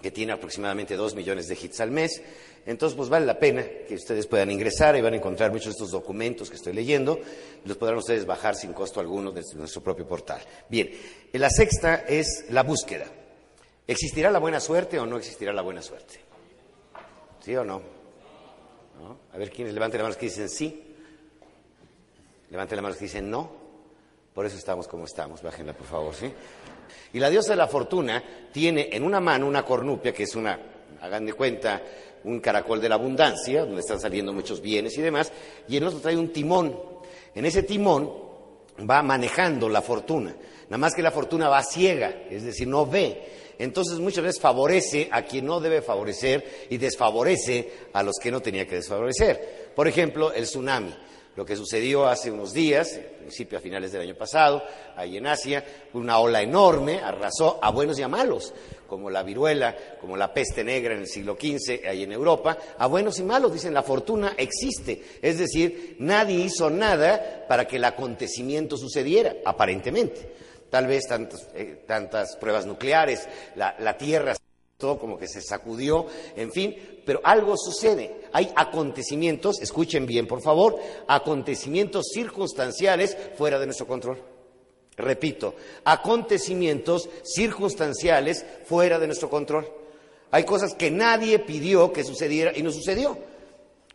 [0.01, 2.23] que tiene aproximadamente 2 millones de hits al mes.
[2.67, 5.71] Entonces, pues vale la pena que ustedes puedan ingresar y van a encontrar muchos de
[5.73, 7.19] estos documentos que estoy leyendo
[7.65, 10.41] los podrán ustedes bajar sin costo alguno desde nuestro propio portal.
[10.69, 10.91] Bien,
[11.33, 13.07] la sexta es la búsqueda.
[13.87, 16.21] ¿Existirá la buena suerte o no existirá la buena suerte?
[17.41, 17.83] ¿Sí o no?
[19.33, 20.95] A ver, ¿quiénes levanten la mano que dicen sí?
[22.51, 23.51] Levanten la mano que dicen no.
[24.35, 25.43] Por eso estamos como estamos.
[25.43, 26.33] Bájenla, por favor, ¿sí?
[27.13, 28.23] Y la diosa de la fortuna
[28.53, 30.59] tiene en una mano una cornupia, que es una,
[31.01, 31.83] hagan de cuenta,
[32.25, 35.33] un caracol de la abundancia, donde están saliendo muchos bienes y demás,
[35.69, 36.79] y en otro trae un timón.
[37.35, 38.13] En ese timón
[38.89, 40.35] va manejando la fortuna,
[40.65, 43.41] nada más que la fortuna va ciega, es decir, no ve.
[43.59, 48.41] Entonces muchas veces favorece a quien no debe favorecer y desfavorece a los que no
[48.41, 49.73] tenía que desfavorecer.
[49.77, 50.95] Por ejemplo, el tsunami
[51.37, 54.63] lo que sucedió hace unos días, en principio a finales del año pasado,
[54.97, 58.53] ahí en Asia, una ola enorme arrasó a buenos y a malos,
[58.87, 62.87] como la viruela, como la peste negra en el siglo XV, ahí en Europa, a
[62.87, 67.85] buenos y malos, dicen, la fortuna existe, es decir, nadie hizo nada para que el
[67.85, 70.35] acontecimiento sucediera, aparentemente.
[70.69, 71.05] Tal vez
[71.55, 74.35] eh, tantas pruebas nucleares, la, la Tierra
[74.81, 76.75] todo como que se sacudió, en fin,
[77.11, 78.21] pero algo sucede.
[78.33, 84.23] Hay acontecimientos, escuchen bien por favor, acontecimientos circunstanciales fuera de nuestro control.
[84.97, 89.69] Repito, acontecimientos circunstanciales fuera de nuestro control.
[90.31, 93.19] Hay cosas que nadie pidió que sucediera y no sucedió.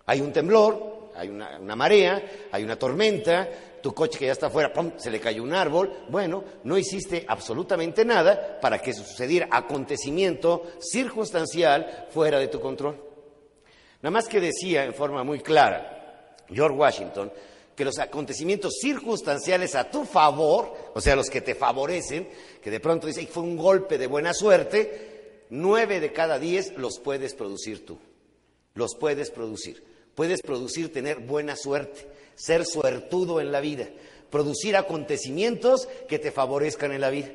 [0.05, 3.47] Hay un temblor, hay una, marea, hay una tormenta,
[3.81, 5.89] tu coche que ya está afuera, ¡pum!, se le cayó un árbol.
[6.09, 9.47] Bueno, no hiciste absolutamente nada para que sucediera.
[9.49, 13.04] Acontecimiento circunstancial fuera de tu control.
[14.05, 17.31] Nada más que decía en forma muy clara George Washington
[17.75, 22.29] que los acontecimientos circunstanciales a tu favor, o sea, los que te favorecen,
[22.61, 26.99] que de pronto dice, fue un golpe de buena suerte, nueve de cada diez los
[26.99, 27.97] puedes producir tú.
[28.75, 29.83] Los puedes producir.
[30.13, 33.89] Puedes producir tener buena suerte ser suertudo en la vida,
[34.29, 37.31] producir acontecimientos que te favorezcan en la vida.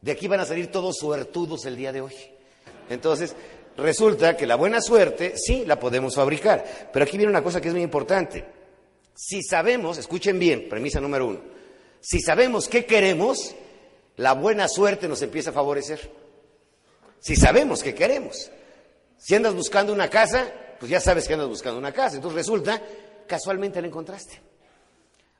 [0.00, 2.14] De aquí van a salir todos suertudos el día de hoy.
[2.90, 3.36] Entonces,
[3.78, 6.90] resulta que la buena suerte sí la podemos fabricar.
[6.92, 8.44] Pero aquí viene una cosa que es muy importante.
[9.14, 11.40] Si sabemos, escuchen bien, premisa número uno,
[12.00, 13.54] si sabemos qué queremos,
[14.16, 16.10] la buena suerte nos empieza a favorecer.
[17.20, 18.50] Si sabemos qué queremos.
[19.16, 22.16] Si andas buscando una casa, pues ya sabes que andas buscando una casa.
[22.16, 22.80] Entonces resulta
[23.26, 24.47] casualmente la encontraste.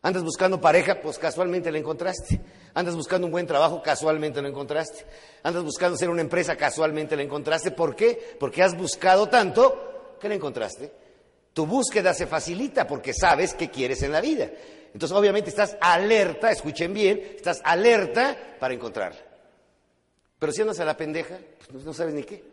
[0.02, 2.40] Andas buscando pareja, pues casualmente la encontraste.
[2.74, 5.04] Andas buscando un buen trabajo, casualmente lo encontraste.
[5.42, 7.72] Andas buscando ser una empresa, casualmente la encontraste.
[7.72, 8.36] ¿Por qué?
[8.38, 10.92] Porque has buscado tanto que la encontraste.
[11.52, 14.48] Tu búsqueda se facilita porque sabes qué quieres en la vida.
[14.94, 19.20] Entonces, obviamente, estás alerta, escuchen bien, estás alerta para encontrarla.
[20.38, 21.36] Pero si andas a la pendeja,
[21.70, 22.44] pues no sabes ni qué.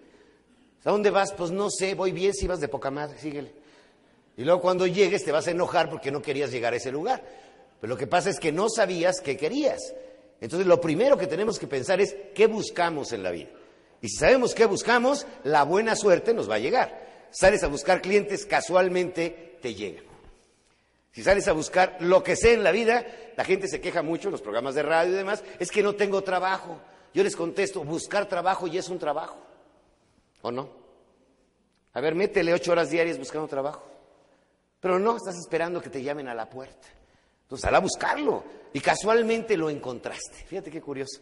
[0.83, 1.31] ¿A dónde vas?
[1.33, 3.53] Pues no sé, voy bien si vas de poca madre, síguele.
[4.37, 7.23] Y luego cuando llegues te vas a enojar porque no querías llegar a ese lugar.
[7.79, 9.93] Pero lo que pasa es que no sabías qué querías.
[10.41, 13.49] Entonces lo primero que tenemos que pensar es qué buscamos en la vida.
[14.01, 17.05] Y si sabemos qué buscamos, la buena suerte nos va a llegar.
[17.31, 20.03] Sales a buscar clientes, casualmente te llegan.
[21.11, 23.05] Si sales a buscar lo que sé en la vida,
[23.37, 25.95] la gente se queja mucho en los programas de radio y demás, es que no
[25.95, 26.77] tengo trabajo.
[27.13, 29.37] Yo les contesto, buscar trabajo ya es un trabajo.
[30.41, 30.69] ¿O no?
[31.93, 33.94] A ver, métele ocho horas diarias buscando trabajo.
[34.79, 36.87] Pero no, estás esperando que te llamen a la puerta.
[37.43, 38.43] Entonces, sal a buscarlo.
[38.73, 40.45] Y casualmente lo encontraste.
[40.47, 41.21] Fíjate qué curioso.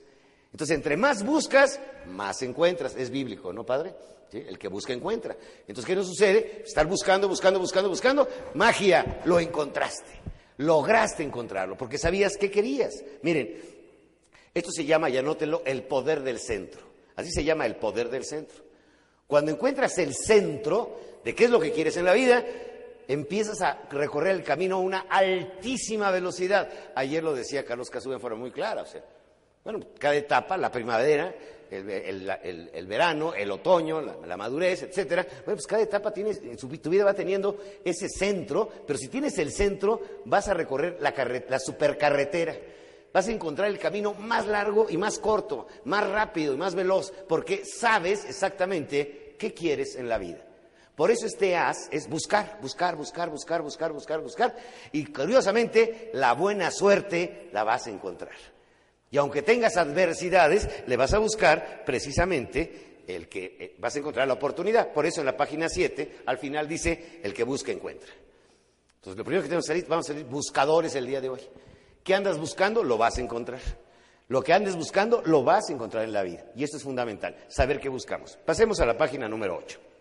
[0.51, 2.95] Entonces, entre más buscas, más encuentras.
[2.95, 3.93] Es bíblico, ¿no, padre?
[4.31, 5.35] El que busca, encuentra.
[5.61, 6.63] Entonces, ¿qué nos sucede?
[6.65, 8.27] Estar buscando, buscando, buscando, buscando.
[8.55, 10.21] Magia, lo encontraste.
[10.57, 13.03] Lograste encontrarlo, porque sabías qué querías.
[13.23, 13.55] Miren,
[14.53, 16.81] esto se llama, y anótenlo, el poder del centro.
[17.15, 18.63] Así se llama el poder del centro.
[19.27, 22.45] Cuando encuentras el centro de qué es lo que quieres en la vida,
[23.07, 26.69] empiezas a recorrer el camino a una altísima velocidad.
[26.95, 28.83] Ayer lo decía Carlos Casú en forma muy clara.
[28.83, 29.03] O sea,
[29.63, 31.33] bueno, cada etapa, la primavera,
[31.71, 35.23] el, verano, el otoño, la, madurez, etcétera.
[35.23, 39.51] Bueno, pues cada etapa tiene, tu vida va teniendo ese centro, pero si tienes el
[39.51, 41.13] centro, vas a recorrer la,
[41.49, 42.55] la supercarretera.
[43.13, 47.11] Vas a encontrar el camino más largo y más corto, más rápido y más veloz,
[47.27, 50.52] porque sabes exactamente qué quieres en la vida.
[50.95, 54.55] Por eso este as es buscar, buscar, buscar, buscar, buscar, buscar, buscar.
[54.91, 58.35] Y curiosamente, la buena suerte la vas a encontrar.
[59.09, 64.27] Y aunque tengas adversidades, le vas a buscar precisamente el que eh, vas a encontrar
[64.27, 64.91] la oportunidad.
[64.93, 68.09] Por eso en la página 7, al final dice, el que busca encuentra.
[68.95, 71.41] Entonces, lo primero que tenemos que salir, vamos a salir buscadores el día de hoy.
[72.03, 72.83] ¿Qué andas buscando?
[72.83, 73.59] Lo vas a encontrar.
[74.27, 76.45] Lo que andes buscando lo vas a encontrar en la vida.
[76.55, 78.37] Y esto es fundamental, saber qué buscamos.
[78.45, 79.92] Pasemos a la página número 8.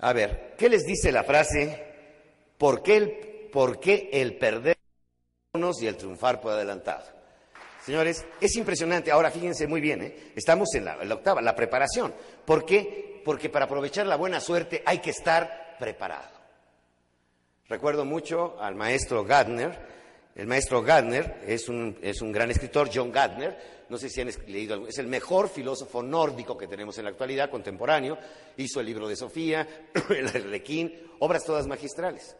[0.00, 1.84] A ver, ¿qué les dice la frase?
[2.56, 3.10] ¿Por qué el,
[3.50, 7.04] por qué y el triunfar por adelantado?
[7.84, 9.10] Señores, es impresionante.
[9.10, 10.32] Ahora fíjense muy bien, ¿eh?
[10.36, 12.14] estamos en la, en la octava, la preparación.
[12.44, 13.22] ¿Por qué?
[13.24, 16.38] Porque para aprovechar la buena suerte hay que estar preparado.
[17.68, 19.98] Recuerdo mucho al maestro Gardner.
[20.34, 23.77] El maestro Gardner es un, es un gran escritor, John Gardner.
[23.88, 24.86] No sé si han leído.
[24.86, 28.18] Es el mejor filósofo nórdico que tenemos en la actualidad, contemporáneo.
[28.56, 29.66] Hizo el libro de Sofía,
[30.10, 32.36] el Arlequín, obras todas magistrales.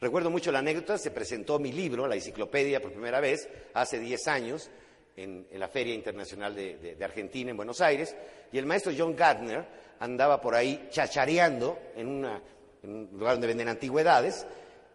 [0.00, 4.26] Recuerdo mucho la anécdota, se presentó mi libro, la enciclopedia, por primera vez, hace 10
[4.26, 4.68] años,
[5.16, 8.16] en, la Feria Internacional de, Argentina, en Buenos Aires,
[8.50, 9.64] y el maestro John Gardner
[10.00, 12.42] andaba por ahí chachareando una,
[12.82, 14.44] en un lugar donde venden antigüedades,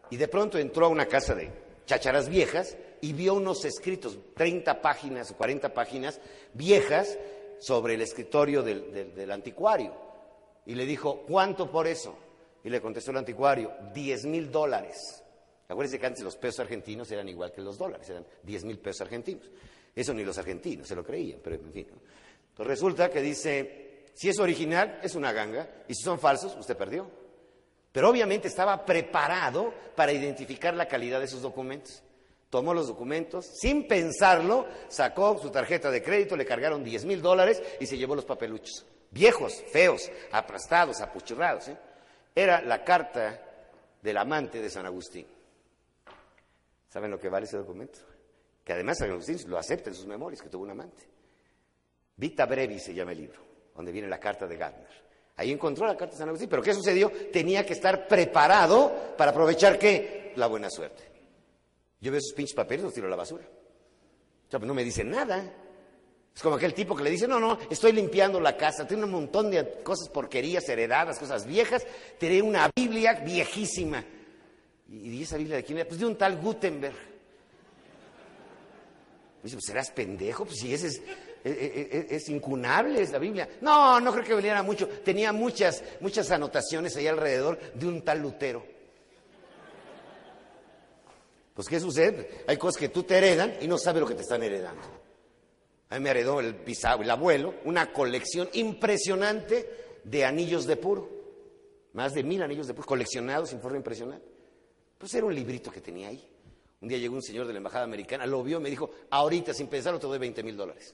[0.10, 1.52] y de pronto entró a una casa de
[1.86, 6.20] chacharas viejas y vio unos escritos, 30 páginas o 40 páginas
[6.54, 7.18] viejas,
[7.60, 9.94] sobre el escritorio del, del, anticuario.
[10.66, 12.16] Y le dijo, ¿cuánto por eso?
[12.64, 15.24] Y le contestó el anticuario, 10 mil dólares.
[15.68, 19.02] Acuérdense que antes los pesos argentinos eran igual que los dólares, eran 10 mil pesos
[19.02, 19.50] argentinos.
[19.96, 21.88] Eso ni los argentinos se lo creían, pero en fin.
[22.50, 26.78] Entonces resulta que dice, si es original, es una ganga, y si son falsos, usted
[26.78, 27.10] perdió.
[27.92, 32.04] Pero obviamente estaba preparado para identificar la calidad de sus documentos.
[32.50, 37.62] Tomó los documentos, sin pensarlo, sacó su tarjeta de crédito, le cargaron 10 mil dólares
[37.80, 38.86] y se llevó los papeluchos.
[39.12, 41.68] Viejos, feos, aplastados, apuchurrados.
[41.68, 41.78] ¿eh?
[42.34, 43.42] Era la carta
[44.02, 45.26] del amante de San Agustín.
[46.88, 48.00] ¿Saben lo que vale ese documento?
[48.64, 51.04] Que además San Agustín lo acepta en sus memorias, que tuvo un amante.
[52.16, 53.42] Vita Brevi se llama el libro,
[53.76, 55.08] donde viene la carta de Gardner.
[55.36, 56.50] Ahí encontró la carta de San Agustín.
[56.50, 57.12] Pero ¿qué sucedió?
[57.32, 60.34] Tenía que estar preparado para aprovechar qué?
[60.38, 61.17] La buena suerte.
[62.00, 63.44] Yo veo esos pinches papeles, los tiro a la basura.
[63.44, 65.54] O sea, pues no me dicen nada.
[66.36, 69.12] Es como aquel tipo que le dice, no, no, estoy limpiando la casa, tengo un
[69.12, 71.84] montón de cosas porquerías heredadas, cosas viejas,
[72.20, 74.06] tenía una Biblia viejísima.
[74.88, 75.88] ¿Y esa Biblia de quién era?
[75.88, 76.96] Pues de un tal Gutenberg.
[79.42, 81.02] Dice, pues serás pendejo, pues si ese es,
[81.44, 83.50] es, es, es, incunable es la Biblia.
[83.62, 84.88] No, no creo que valiera mucho.
[84.88, 88.77] Tenía muchas, muchas anotaciones ahí alrededor de un tal Lutero.
[91.58, 92.44] Pues ¿qué sucede?
[92.46, 94.84] Hay cosas que tú te heredan y no sabes lo que te están heredando.
[95.90, 101.10] A mí me heredó el pisado, el abuelo, una colección impresionante de anillos de puro.
[101.94, 104.28] Más de mil anillos de puro, coleccionados en forma impresionante.
[105.00, 106.30] Pues era un librito que tenía ahí.
[106.80, 109.66] Un día llegó un señor de la embajada americana, lo vio, me dijo, ahorita sin
[109.66, 110.94] pensarlo te doy 20 mil dólares.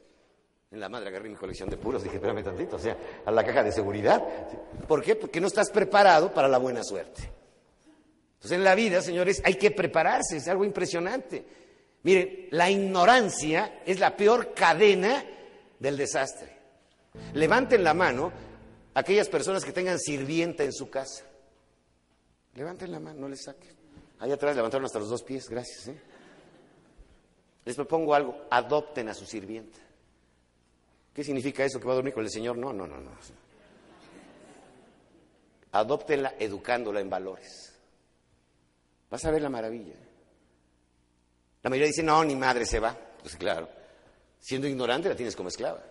[0.71, 3.43] En la madre agarré mi colección de puros, dije, espérame tantito, o sea, a la
[3.43, 4.23] caja de seguridad.
[4.87, 5.17] ¿Por qué?
[5.17, 7.42] Porque no estás preparado para la buena suerte.
[8.43, 11.45] Entonces en la vida, señores, hay que prepararse, es algo impresionante.
[12.03, 15.23] Miren, la ignorancia es la peor cadena
[15.79, 16.53] del desastre.
[17.35, 18.33] Levanten la mano
[18.95, 21.23] aquellas personas que tengan sirvienta en su casa.
[22.55, 23.71] Levanten la mano, no les saquen.
[24.19, 25.87] Allá atrás levantaron hasta los dos pies, gracias.
[25.87, 26.01] ¿eh?
[27.63, 29.79] Les propongo algo, adopten a su sirvienta.
[31.13, 31.79] ¿Qué significa eso?
[31.79, 32.57] ¿Que va a dormir con el Señor?
[32.57, 33.11] No, no, no, no.
[35.71, 37.72] Adóptenla educándola en valores.
[39.13, 39.93] Vas a ver la maravilla.
[41.61, 42.97] La mayoría dice, no, ni madre se va.
[43.21, 43.69] Pues claro,
[44.39, 45.83] siendo ignorante la tienes como esclava.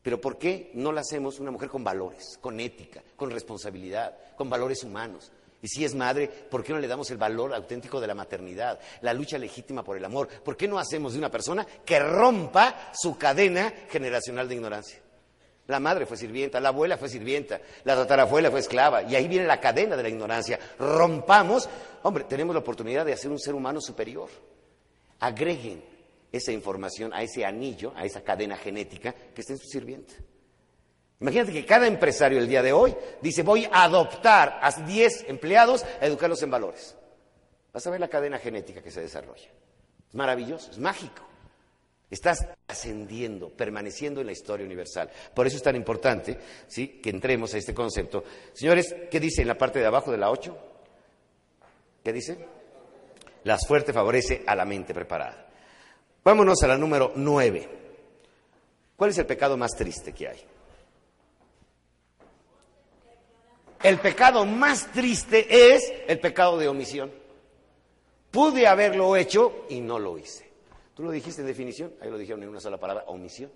[0.00, 4.48] Pero ¿por qué no la hacemos una mujer con valores, con ética, con responsabilidad, con
[4.48, 5.30] valores humanos?
[5.60, 8.80] Y si es madre, ¿por qué no le damos el valor auténtico de la maternidad,
[9.02, 10.26] la lucha legítima por el amor?
[10.26, 15.02] ¿Por qué no hacemos de una persona que rompa su cadena generacional de ignorancia?
[15.68, 19.46] La madre fue sirvienta, la abuela fue sirvienta, la tatarabuela fue esclava, y ahí viene
[19.46, 20.58] la cadena de la ignorancia.
[20.78, 21.68] Rompamos,
[22.02, 24.28] hombre, tenemos la oportunidad de hacer un ser humano superior.
[25.20, 25.82] Agreguen
[26.32, 30.14] esa información a ese anillo, a esa cadena genética que está en su sirvienta.
[31.20, 35.84] Imagínate que cada empresario el día de hoy dice, voy a adoptar a 10 empleados
[36.00, 36.96] a educarlos en valores.
[37.72, 39.48] Vas a ver la cadena genética que se desarrolla.
[40.08, 41.22] Es maravilloso, es mágico.
[42.10, 45.10] Estás ascendiendo, permaneciendo en la historia universal.
[45.32, 47.00] Por eso es tan importante ¿sí?
[47.00, 48.24] que entremos a este concepto.
[48.52, 50.71] Señores, ¿qué dice en la parte de abajo de la 8?
[52.02, 52.38] ¿Qué dice?
[53.44, 55.48] La suerte favorece a la mente preparada.
[56.24, 57.68] Vámonos a la número 9.
[58.96, 60.40] ¿Cuál es el pecado más triste que hay?
[63.82, 67.12] El pecado más triste es el pecado de omisión.
[68.30, 70.50] Pude haberlo hecho y no lo hice.
[70.94, 71.92] ¿Tú lo dijiste en definición?
[72.00, 73.50] Ahí lo dijeron en una sola palabra, omisión.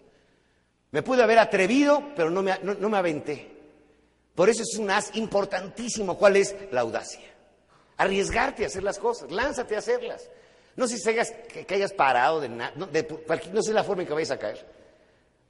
[0.91, 3.57] Me pude haber atrevido, pero no me, no me aventé.
[4.35, 6.19] Por eso es un as importantísimo.
[6.19, 6.55] ¿Cuál es?
[6.73, 7.36] La audacia.
[7.97, 10.29] Arriesgarte a hacer las cosas, lánzate a hacerlas.
[10.77, 14.09] No sé si hayas, que, hayas parado de nada, no, no, sé la forma en
[14.09, 14.65] que vayas a caer.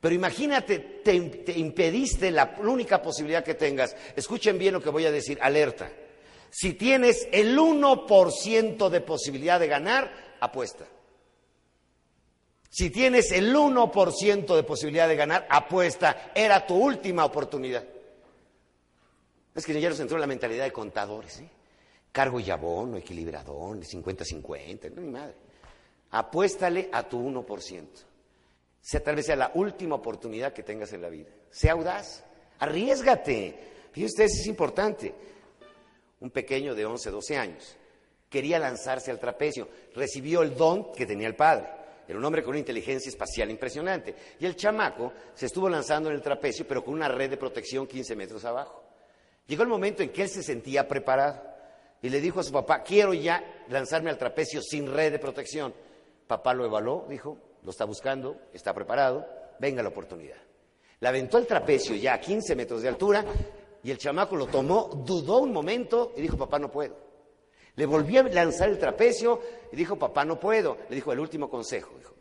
[0.01, 3.97] Pero imagínate, te, te impediste la única posibilidad que tengas.
[4.15, 5.91] Escuchen bien lo que voy a decir, alerta.
[6.51, 10.87] Si tienes el 1% de posibilidad de ganar, apuesta.
[12.71, 16.31] Si tienes el 1% de posibilidad de ganar, apuesta.
[16.35, 17.85] Era tu última oportunidad.
[19.55, 21.41] Es que ya nos entró la mentalidad de contadores.
[21.41, 21.49] ¿eh?
[22.13, 25.35] Cargo y abono, equilibrador, 50-50, no mi madre.
[26.11, 27.87] Apuéstale a tu 1%.
[28.81, 31.31] Sea, tal vez sea la última oportunidad que tengas en la vida.
[31.51, 32.25] Sea audaz,
[32.59, 33.59] arriesgate.
[33.93, 35.15] Fíjense ustedes, es importante.
[36.21, 37.77] Un pequeño de 11, 12 años
[38.29, 39.69] quería lanzarse al trapecio.
[39.95, 41.69] Recibió el don que tenía el padre.
[42.09, 44.15] Era un hombre con una inteligencia espacial impresionante.
[44.39, 47.87] Y el chamaco se estuvo lanzando en el trapecio, pero con una red de protección
[47.87, 48.85] 15 metros abajo.
[49.47, 51.56] Llegó el momento en que él se sentía preparado
[52.03, 55.75] y le dijo a su papá, quiero ya lanzarme al trapecio sin red de protección.
[56.27, 59.27] Papá lo evaluó, dijo, lo está buscando, está preparado,
[59.59, 60.37] venga la oportunidad.
[61.01, 63.25] Le aventó el trapecio ya a 15 metros de altura
[63.83, 66.97] y el chamaco lo tomó, dudó un momento y dijo, papá, no puedo.
[67.77, 69.41] Le volvió a lanzar el trapecio
[69.73, 70.79] y dijo, papá, no puedo.
[70.89, 72.15] Le dijo, el último consejo, dijo,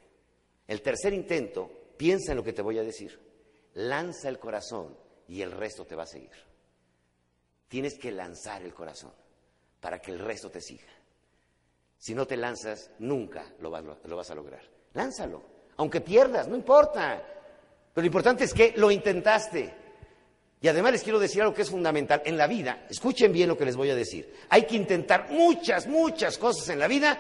[0.68, 3.20] el tercer intento, piensa en lo que te voy a decir.
[3.76, 4.98] Lanza el corazón
[5.28, 6.32] y el resto te va a seguir.
[7.68, 9.12] Tienes que lanzar el corazón
[9.86, 10.88] para que el resto te siga.
[11.96, 14.64] Si no te lanzas, nunca lo vas, a lograr.
[14.94, 15.44] Lánzalo,
[15.78, 17.24] aunque pierdas, no importa.
[17.94, 19.72] Pero lo importante es que lo intentaste.
[20.60, 22.24] Y además les quiero decir algo que es fundamental.
[22.26, 24.34] En la vida, escuchen bien lo que les voy a decir.
[24.50, 27.20] Hay que intentar muchas, muchas cosas en la vida,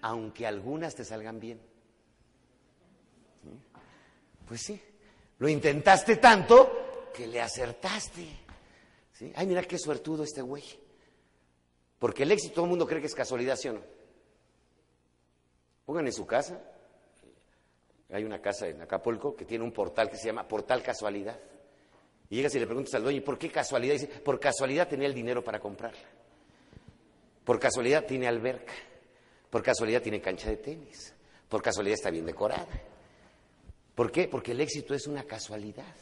[0.00, 1.60] aunque algunas te salgan bien.
[4.46, 4.80] Pues sí,
[5.40, 8.26] lo intentaste tanto que le acertaste.
[9.34, 10.87] Ay, mira qué suertudo este güey.
[11.98, 13.82] Porque el éxito todo el mundo cree que es casualidad, ¿sí o no?
[15.84, 16.60] Pongan en su casa,
[18.10, 21.38] hay una casa en Acapulco que tiene un portal que se llama Portal Casualidad.
[22.30, 23.94] Y llegas y le preguntas al dueño, ¿por qué casualidad?
[23.94, 26.08] dice, por casualidad tenía el dinero para comprarla.
[27.44, 28.74] Por casualidad tiene alberca.
[29.50, 31.14] Por casualidad tiene cancha de tenis.
[31.48, 32.66] Por casualidad está bien decorada.
[33.94, 34.28] ¿Por qué?
[34.28, 35.94] Porque el éxito es una casualidad.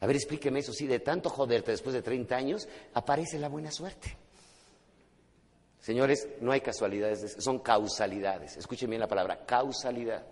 [0.00, 0.72] A ver, explíqueme eso.
[0.72, 4.16] Sí, de tanto joderte después de 30 años, aparece la buena suerte.
[5.88, 8.58] Señores, no hay casualidades, son causalidades.
[8.58, 10.22] Escuchen bien la palabra, causalidad.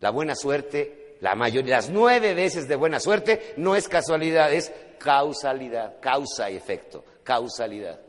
[0.00, 4.72] La buena suerte, la mayoría, las nueve veces de buena suerte, no es casualidad, es
[4.98, 8.00] causalidad, causa y efecto, causalidad.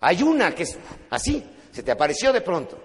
[0.00, 0.78] Hay una que es
[1.08, 1.42] así,
[1.72, 2.78] se te apareció de pronto.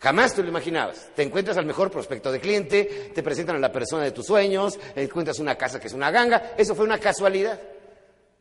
[0.00, 1.10] Jamás te lo imaginabas.
[1.14, 4.76] Te encuentras al mejor prospecto de cliente, te presentan a la persona de tus sueños,
[4.96, 6.54] encuentras una casa que es una ganga.
[6.56, 7.60] Eso fue una casualidad.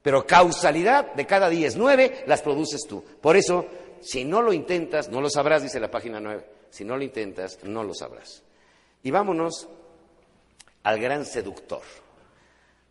[0.06, 3.04] Pero causalidad de cada es nueve las produces tú.
[3.04, 3.66] Por eso,
[4.02, 6.46] si no lo intentas, no lo sabrás, dice la página nueve.
[6.70, 8.44] Si no lo intentas, no lo sabrás.
[9.02, 9.68] Y vámonos
[10.84, 11.82] al gran seductor.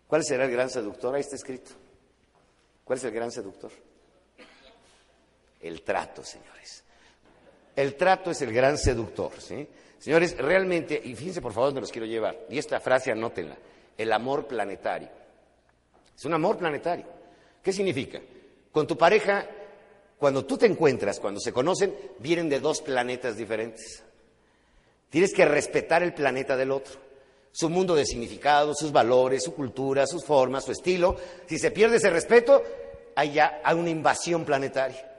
[0.09, 1.15] ¿Cuál será el gran seductor?
[1.15, 1.71] Ahí está escrito.
[2.83, 3.71] ¿Cuál es el gran seductor?
[5.61, 6.83] El trato, señores.
[7.77, 9.41] El trato es el gran seductor.
[9.41, 9.69] ¿sí?
[10.01, 12.41] Señores, realmente, y fíjense por favor, me los quiero llevar.
[12.51, 13.57] Y esta frase anótenla.
[13.97, 15.24] El amor planetario.
[16.17, 17.07] Es un amor planetario.
[17.63, 18.21] ¿Qué significa?
[18.71, 19.47] Con tu pareja,
[20.19, 24.03] cuando tú te encuentras, cuando se conocen, vienen de dos planetas diferentes.
[25.11, 27.01] Tienes que respetar el planeta del otro,
[27.53, 31.17] su mundo de significado, sus valores, su cultura, sus formas, su estilo.
[31.47, 32.63] Si se pierde ese respeto,
[33.15, 35.13] hay ya una invasión planetaria.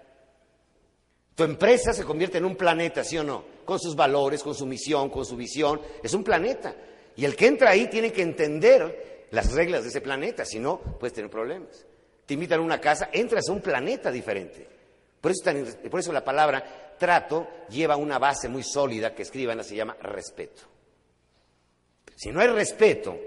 [1.34, 3.43] Tu empresa se convierte en un planeta, ¿sí o no?
[3.64, 5.82] Con sus valores, con su misión, con su visión.
[6.04, 6.76] Es un planeta.
[7.16, 10.79] Y el que entra ahí tiene que entender las reglas de ese planeta, si no,
[10.79, 11.86] puedes tener problemas.
[12.25, 14.65] Te invitan a una casa, entras a un planeta diferente.
[15.19, 15.43] Por eso,
[15.91, 20.61] por eso la palabra trato lleva una base muy sólida que escriban, se llama respeto.
[22.15, 23.19] Si no hay respeto,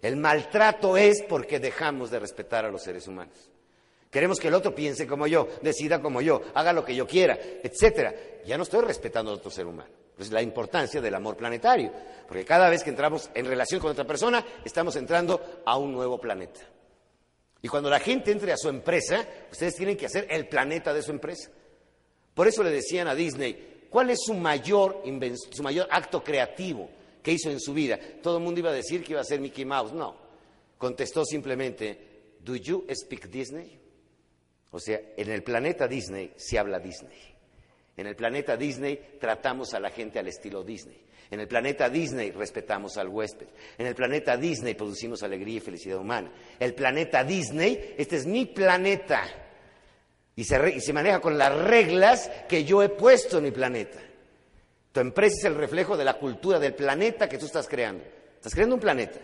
[0.00, 3.50] el maltrato es porque dejamos de respetar a los seres humanos.
[4.10, 7.38] Queremos que el otro piense como yo, decida como yo, haga lo que yo quiera,
[7.62, 8.14] etcétera.
[8.46, 10.01] Ya no estoy respetando a otro ser humano.
[10.30, 11.92] La importancia del amor planetario,
[12.28, 16.20] porque cada vez que entramos en relación con otra persona, estamos entrando a un nuevo
[16.20, 16.60] planeta.
[17.62, 21.02] Y cuando la gente entre a su empresa, ustedes tienen que hacer el planeta de
[21.02, 21.50] su empresa.
[22.34, 25.02] Por eso le decían a Disney, ¿cuál es su mayor,
[25.50, 26.88] su mayor acto creativo
[27.22, 27.98] que hizo en su vida?
[28.22, 29.92] Todo el mundo iba a decir que iba a ser Mickey Mouse.
[29.92, 30.16] No,
[30.78, 33.78] contestó simplemente, ¿Do you speak Disney?
[34.72, 37.31] O sea, en el planeta Disney se habla Disney.
[37.96, 41.00] En el planeta Disney tratamos a la gente al estilo Disney.
[41.30, 43.46] En el planeta Disney respetamos al huésped.
[43.78, 46.30] En el planeta Disney producimos alegría y felicidad humana.
[46.58, 49.22] El planeta Disney, este es mi planeta.
[50.36, 53.98] Y se, y se maneja con las reglas que yo he puesto en mi planeta.
[54.92, 58.04] Tu empresa es el reflejo de la cultura del planeta que tú estás creando.
[58.36, 59.18] Estás creando un planeta.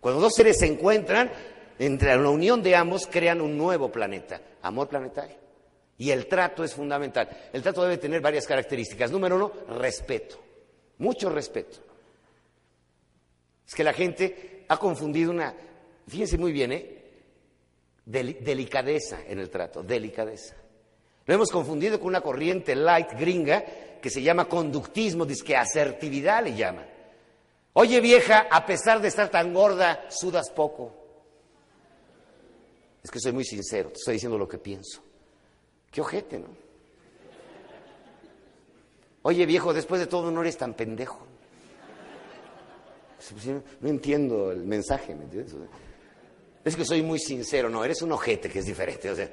[0.00, 1.30] Cuando dos seres se encuentran,
[1.78, 5.43] entre la unión de ambos crean un nuevo planeta, amor planetario.
[5.98, 7.28] Y el trato es fundamental.
[7.52, 9.10] El trato debe tener varias características.
[9.10, 10.40] Número uno, respeto.
[10.98, 11.78] Mucho respeto.
[13.66, 15.54] Es que la gente ha confundido una,
[16.06, 17.00] fíjense muy bien, ¿eh?
[18.04, 20.54] delicadeza en el trato, delicadeza.
[21.26, 23.64] Lo hemos confundido con una corriente light gringa
[24.00, 26.86] que se llama conductismo, dice que asertividad le llama.
[27.72, 30.94] Oye vieja, a pesar de estar tan gorda, sudas poco.
[33.02, 35.02] Es que soy muy sincero, te estoy diciendo lo que pienso.
[35.94, 36.48] Qué ojete, ¿no?
[39.22, 41.24] Oye viejo, después de todo no eres tan pendejo.
[43.16, 45.54] Pues, no entiendo el mensaje, ¿me entiendes?
[46.64, 49.08] Es que soy muy sincero, no, eres un ojete que es diferente.
[49.08, 49.30] O sea,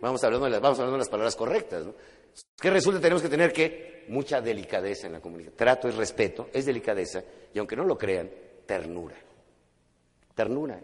[0.00, 1.94] vamos hablando de las, vamos hablando de las palabras correctas, ¿no?
[2.60, 3.00] ¿Qué resulta?
[3.00, 5.56] Tenemos que tener que mucha delicadeza en la comunicación.
[5.56, 8.30] Trato es respeto, es delicadeza, y aunque no lo crean,
[8.64, 9.16] ternura.
[10.32, 10.80] Ternura.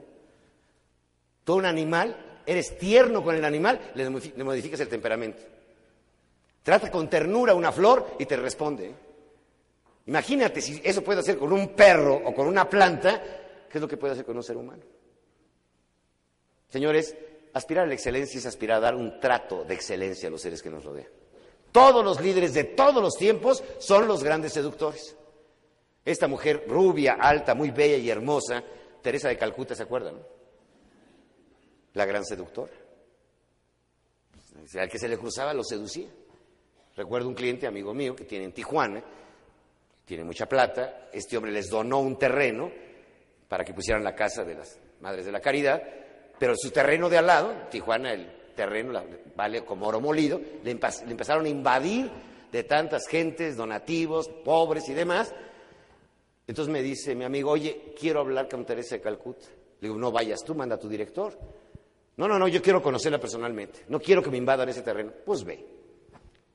[1.44, 5.40] Todo un animal, eres tierno con el animal, le modificas el temperamento.
[6.62, 8.86] Trata con ternura una flor y te responde.
[8.86, 8.94] ¿eh?
[10.06, 13.22] Imagínate si eso puede hacer con un perro o con una planta,
[13.70, 14.82] ¿qué es lo que puede hacer con un ser humano?
[16.68, 17.14] Señores,
[17.52, 20.60] aspirar a la excelencia es aspirar a dar un trato de excelencia a los seres
[20.60, 21.08] que nos rodean.
[21.70, 25.16] Todos los líderes de todos los tiempos son los grandes seductores.
[26.04, 28.64] Esta mujer rubia, alta, muy bella y hermosa,
[29.02, 30.16] Teresa de Calcuta, ¿se acuerdan?
[31.94, 32.72] La gran seductora.
[34.78, 36.08] Al que se le cruzaba lo seducía.
[36.96, 39.02] Recuerdo un cliente, amigo mío, que tiene en Tijuana,
[40.04, 42.70] tiene mucha plata, este hombre les donó un terreno
[43.48, 45.82] para que pusieran la casa de las Madres de la Caridad,
[46.38, 49.02] pero su terreno de al lado, Tijuana, el terreno
[49.36, 52.10] vale como oro molido, le, empezaron a invadir
[52.50, 55.34] de tantas gentes, donativos, pobres y demás.
[56.46, 59.46] Entonces me dice mi amigo, oye, quiero hablar con Teresa de Calcuta.
[59.80, 61.38] Le digo, no vayas tú, manda a tu director.
[62.20, 63.84] No, no, no, yo quiero conocerla personalmente.
[63.88, 65.10] No quiero que me invadan ese terreno.
[65.24, 65.54] Pues ve.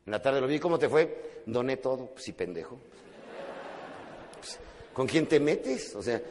[0.06, 1.42] En la tarde lo vi, ¿cómo te fue?
[1.48, 2.06] Doné todo.
[2.06, 2.78] Pues sí, pendejo.
[4.94, 5.96] ¿Con quién te metes?
[5.96, 6.22] O sea,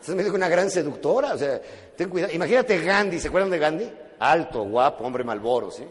[0.00, 1.34] estás metido con una gran seductora.
[1.34, 1.60] O sea,
[1.96, 2.32] ten cuidado.
[2.34, 3.92] Imagínate Gandhi, ¿se acuerdan de Gandhi?
[4.20, 5.82] Alto, guapo, hombre malboro, ¿sí?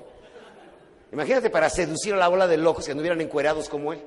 [1.12, 4.02] Imagínate para seducir a la ola de locos que anduvieran encuerados como él.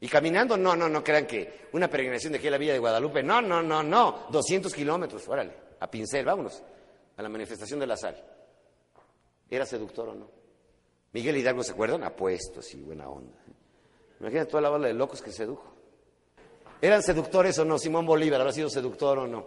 [0.00, 2.78] Y caminando, no, no, no crean que una peregrinación de aquí a la Villa de
[2.78, 6.62] Guadalupe, no, no, no, no, 200 kilómetros, órale, a pincel, vámonos,
[7.16, 8.22] a la manifestación de la sal.
[9.50, 10.28] ¿Era seductor o no?
[11.12, 12.02] Miguel Hidalgo, ¿se acuerdan?
[12.02, 13.38] Apuesto, sí, buena onda.
[14.20, 15.72] Imagínate toda la ola de locos que sedujo.
[16.80, 17.78] ¿Eran seductores o no?
[17.78, 19.46] Simón Bolívar habrá sido seductor o no.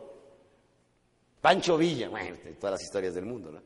[1.41, 3.61] Pancho Villa, bueno, todas las historias del mundo, ¿no?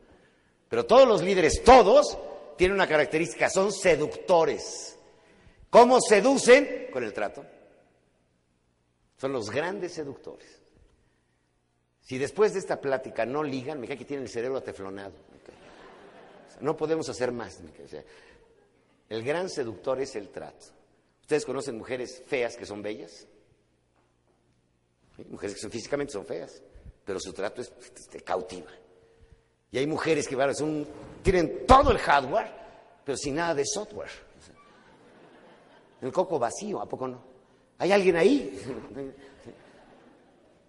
[0.67, 2.17] Pero todos los líderes, todos,
[2.57, 4.97] tienen una característica, son seductores.
[5.69, 6.87] ¿Cómo seducen?
[6.91, 7.45] Con el trato.
[9.17, 10.60] Son los grandes seductores.
[12.01, 15.13] Si después de esta plática no ligan, me cae que tienen el cerebro ateflonado.
[16.59, 17.59] no podemos hacer más.
[19.09, 20.65] el gran seductor es el trato.
[21.21, 23.27] ¿Ustedes conocen mujeres feas que son bellas?
[25.29, 26.61] Mujeres que son, físicamente son feas,
[27.05, 28.71] pero su trato es, este, cautiva.
[29.71, 30.85] Y hay mujeres que son,
[31.23, 32.51] tienen todo el hardware,
[33.05, 34.09] pero sin nada de software.
[36.01, 37.23] el coco vacío, ¿a poco no?
[37.77, 38.59] ¿Hay alguien ahí?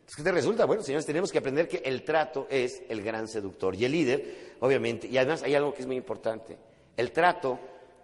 [0.07, 3.29] Es que te resulta, bueno, señores, tenemos que aprender que el trato es el gran
[3.29, 3.75] seductor.
[3.75, 6.59] Y el líder, obviamente, y además hay algo que es muy importante.
[6.97, 7.59] El trato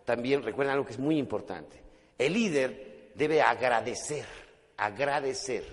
[0.05, 1.83] también, recuerden algo que es muy importante.
[2.17, 4.25] El líder debe agradecer,
[4.77, 5.65] agradecer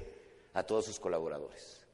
[0.54, 1.86] a todos sus colaboradores.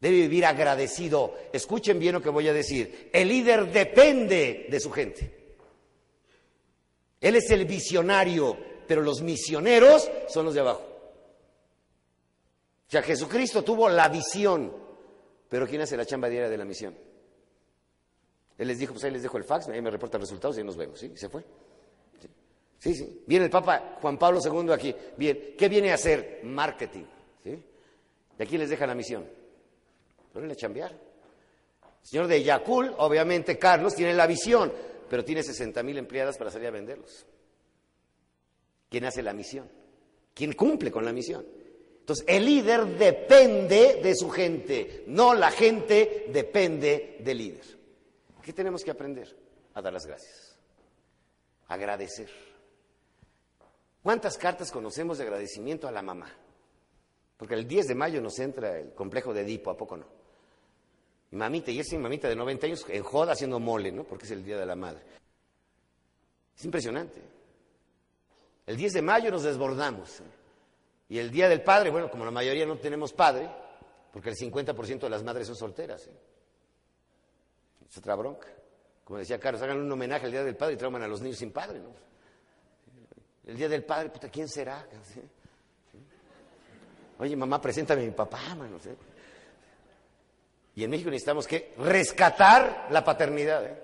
[0.00, 1.34] Debe vivir agradecido.
[1.52, 3.10] Escuchen bien lo que voy a decir.
[3.12, 5.40] El líder depende de su gente.
[7.20, 10.89] Él es el visionario, pero los misioneros son los de abajo.
[12.90, 14.74] O sea, Jesucristo tuvo la visión,
[15.48, 16.92] pero ¿quién hace la chamba diaria de la misión?
[18.58, 20.76] Él les dijo, pues ahí les dejo el fax, ahí me reportan resultados y nos
[20.76, 21.12] vemos, ¿sí?
[21.14, 21.44] se fue.
[22.80, 23.22] Sí, sí.
[23.28, 24.92] Viene el Papa Juan Pablo II aquí.
[25.16, 26.40] Bien, ¿qué viene a hacer?
[26.42, 27.04] Marketing.
[27.44, 27.62] ¿sí?
[28.36, 29.24] Y aquí les deja la misión.
[30.32, 30.90] Pero a chambear.
[30.90, 34.72] El señor de Yacul, obviamente Carlos, tiene la visión,
[35.08, 37.24] pero tiene 60 mil empleadas para salir a venderlos.
[38.88, 39.70] ¿Quién hace la misión?
[40.34, 41.59] ¿Quién cumple con la misión?
[42.10, 47.64] Entonces, el líder depende de su gente, no la gente depende del líder.
[48.42, 49.32] ¿Qué tenemos que aprender?
[49.74, 50.58] A dar las gracias,
[51.68, 52.28] agradecer.
[54.02, 56.34] ¿Cuántas cartas conocemos de agradecimiento a la mamá?
[57.36, 60.06] Porque el 10 de mayo nos entra el complejo de Edipo, ¿a poco no?
[61.30, 64.02] Y mamita, y esa mamita de 90 años en joda haciendo mole, ¿no?
[64.02, 65.04] Porque es el Día de la Madre.
[66.58, 67.22] Es impresionante.
[68.66, 70.18] El 10 de mayo nos desbordamos.
[70.18, 70.39] ¿eh?
[71.10, 73.50] Y el Día del Padre, bueno, como la mayoría no tenemos padre,
[74.12, 76.06] porque el 50% de las madres son solteras.
[76.06, 76.12] ¿eh?
[77.88, 78.46] Es otra bronca.
[79.02, 81.36] Como decía Carlos, hagan un homenaje al Día del Padre y trauman a los niños
[81.36, 81.90] sin padre, ¿no?
[83.44, 84.86] El Día del Padre, puta, ¿quién será?
[87.18, 88.78] Oye, mamá, preséntame a mi papá, mano.
[90.76, 93.66] Y en México necesitamos que rescatar la paternidad.
[93.66, 93.82] ¿eh?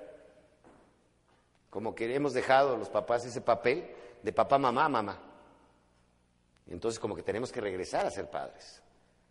[1.71, 3.91] Como que hemos dejado los papás ese papel
[4.23, 5.36] de papá, mamá, mamá.
[6.69, 8.83] Entonces como que tenemos que regresar a ser padres.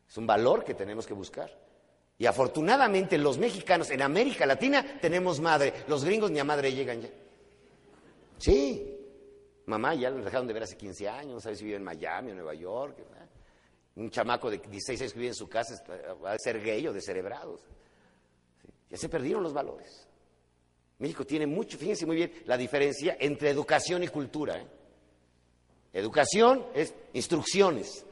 [0.08, 1.52] Es un valor que tenemos que buscar.
[2.18, 5.74] Y afortunadamente los mexicanos en América Latina tenemos madre.
[5.88, 7.10] Los gringos ni a madre llegan ya.
[8.38, 8.92] Sí.
[9.66, 12.32] Mamá ya lo dejaron de ver hace 15 años, no sabe si vive en Miami
[12.32, 12.98] o Nueva York.
[13.96, 15.74] Un chamaco de 16 años que vive en su casa
[16.24, 17.62] va a ser gay o descerebrados.
[18.90, 20.08] Ya se perdieron los valores.
[21.00, 24.58] México tiene mucho, fíjense muy bien la diferencia entre educación y cultura.
[24.58, 24.68] ¿eh?
[25.96, 28.06] Educación es instrucciones,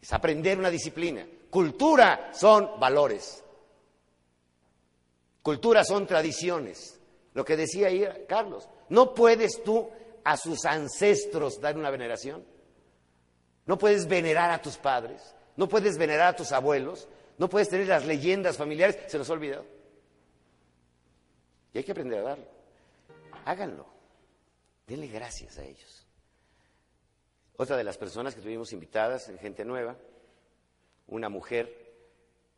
[0.00, 1.26] es aprender una disciplina.
[1.50, 3.42] Cultura son valores.
[5.42, 7.00] Cultura son tradiciones.
[7.32, 9.90] Lo que decía ahí Carlos, no puedes tú
[10.22, 12.44] a sus ancestros dar una veneración.
[13.66, 17.08] No puedes venerar a tus padres, no puedes venerar a tus abuelos,
[17.38, 19.66] no puedes tener las leyendas familiares, se nos ha olvidado.
[21.72, 22.46] Y hay que aprender a darlo.
[23.44, 23.86] Háganlo.
[24.86, 26.03] Denle gracias a ellos.
[27.56, 29.96] Otra de las personas que tuvimos invitadas, gente nueva,
[31.08, 31.94] una mujer,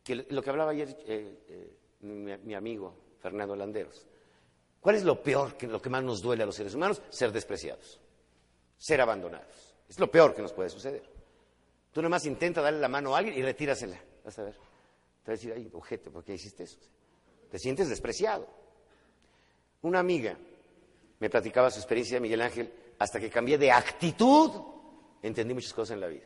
[0.03, 4.07] que lo que hablaba ayer eh, eh, mi, amigo Fernando Landeros.
[4.79, 7.01] ¿Cuál es lo peor, que, lo que más nos duele a los seres humanos?
[7.09, 7.99] Ser despreciados,
[8.77, 9.75] ser abandonados.
[9.87, 11.03] Es lo peor que nos puede suceder.
[11.91, 13.99] Tú nomás intenta darle la mano a alguien y retírasela.
[14.23, 14.53] Vas a ver.
[14.53, 16.79] Te vas a decir, ay, objeto, ¿por qué hiciste eso?
[17.49, 18.47] Te sientes despreciado.
[19.81, 20.37] Una amiga
[21.19, 24.51] me platicaba su experiencia de Miguel Ángel, hasta que cambié de actitud,
[25.27, 26.25] entendí muchas cosas en la vida.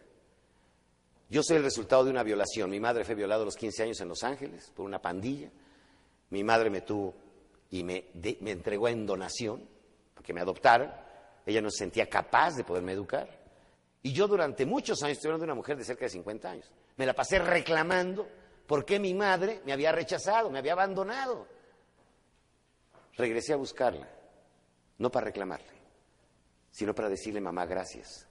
[1.30, 2.70] Yo soy el resultado de una violación.
[2.70, 5.50] Mi madre fue violada a los 15 años en Los Ángeles por una pandilla.
[6.30, 7.16] Mi madre me tuvo
[7.70, 9.66] y me, entregó en donación,
[10.14, 10.92] porque me adoptaron.
[11.46, 13.30] Ella no se sentía capaz de poderme educar.
[14.04, 16.72] Y yo durante muchos años, estoy hablando de una mujer de cerca de 50 años,
[16.98, 18.28] me la pasé reclamando
[18.68, 21.48] por qué mi madre me había rechazado, me había abandonado.
[23.16, 24.10] Regresé a buscarla,
[24.98, 25.72] no para reclamarle,
[26.72, 28.28] sino para decirle, mamá, gracias,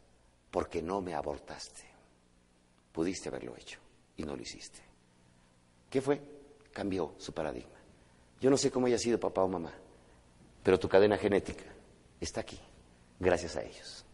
[0.51, 1.89] porque no me abortaste.
[2.93, 3.79] Pudiste haberlo hecho
[4.17, 4.81] y no lo hiciste.
[5.89, 6.21] ¿Qué fue?
[6.73, 7.79] Cambió su paradigma.
[8.41, 9.73] Yo no sé cómo haya sido papá o mamá,
[10.63, 11.65] pero tu cadena genética
[12.21, 12.59] está aquí,
[13.19, 14.05] gracias a ellos.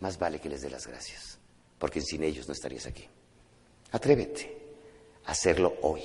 [0.00, 1.38] Más vale que les dé las gracias,
[1.78, 3.06] porque sin ellos no estarías aquí.
[3.92, 4.56] Atrévete
[5.24, 6.02] a hacerlo hoy.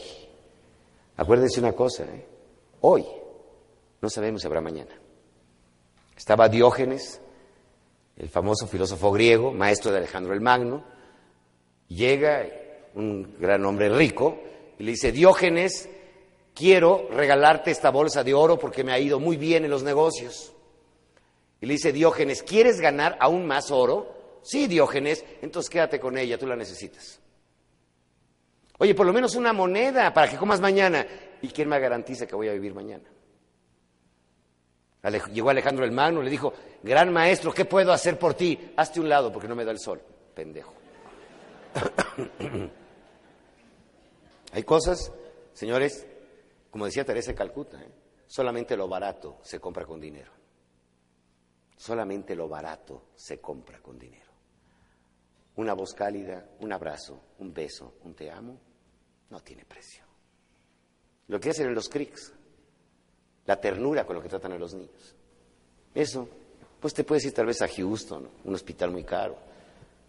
[1.18, 2.26] Acuérdense una cosa, ¿eh?
[2.82, 3.06] hoy
[4.02, 4.91] no sabemos si habrá mañana.
[6.15, 7.20] Estaba Diógenes,
[8.18, 10.84] el famoso filósofo griego, maestro de Alejandro el Magno,
[11.88, 12.48] llega
[12.95, 14.40] un gran hombre rico
[14.77, 15.90] y le dice, Diógenes,
[16.53, 20.53] quiero regalarte esta bolsa de oro porque me ha ido muy bien en los negocios.
[21.61, 24.40] Y le dice Diógenes, ¿quieres ganar aún más oro?
[24.44, 27.19] Sí, Diógenes, entonces quédate con ella, tú la necesitas.
[28.80, 31.06] Oye, por lo menos una moneda para que comas mañana.
[31.41, 33.12] ¿Y quién me garantiza que voy a vivir mañana?
[35.03, 38.71] Llegó Alejandro el Magno, le dijo, gran maestro, ¿qué puedo hacer por ti?
[38.77, 40.01] Hazte un lado porque no me da el sol,
[40.34, 40.73] pendejo.
[44.53, 45.11] Hay cosas,
[45.51, 46.07] señores,
[46.71, 47.91] como decía Teresa de Calcuta, ¿eh?
[48.27, 50.31] solamente lo barato se compra con dinero.
[51.75, 54.31] Solamente lo barato se compra con dinero.
[55.55, 58.57] Una voz cálida, un abrazo, un beso, un te amo,
[59.30, 60.05] no tiene precio.
[61.27, 62.34] Lo que hacen en los CRICS,
[63.45, 65.15] la ternura con lo que tratan a los niños.
[65.94, 66.28] Eso,
[66.80, 69.38] pues te puedes ir tal vez a Houston, un hospital muy caro,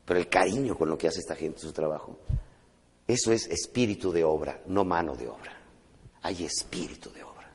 [0.05, 2.19] pero el cariño con lo que hace esta gente en su trabajo,
[3.07, 5.65] eso es espíritu de obra, no mano de obra
[6.25, 7.51] hay espíritu de obra.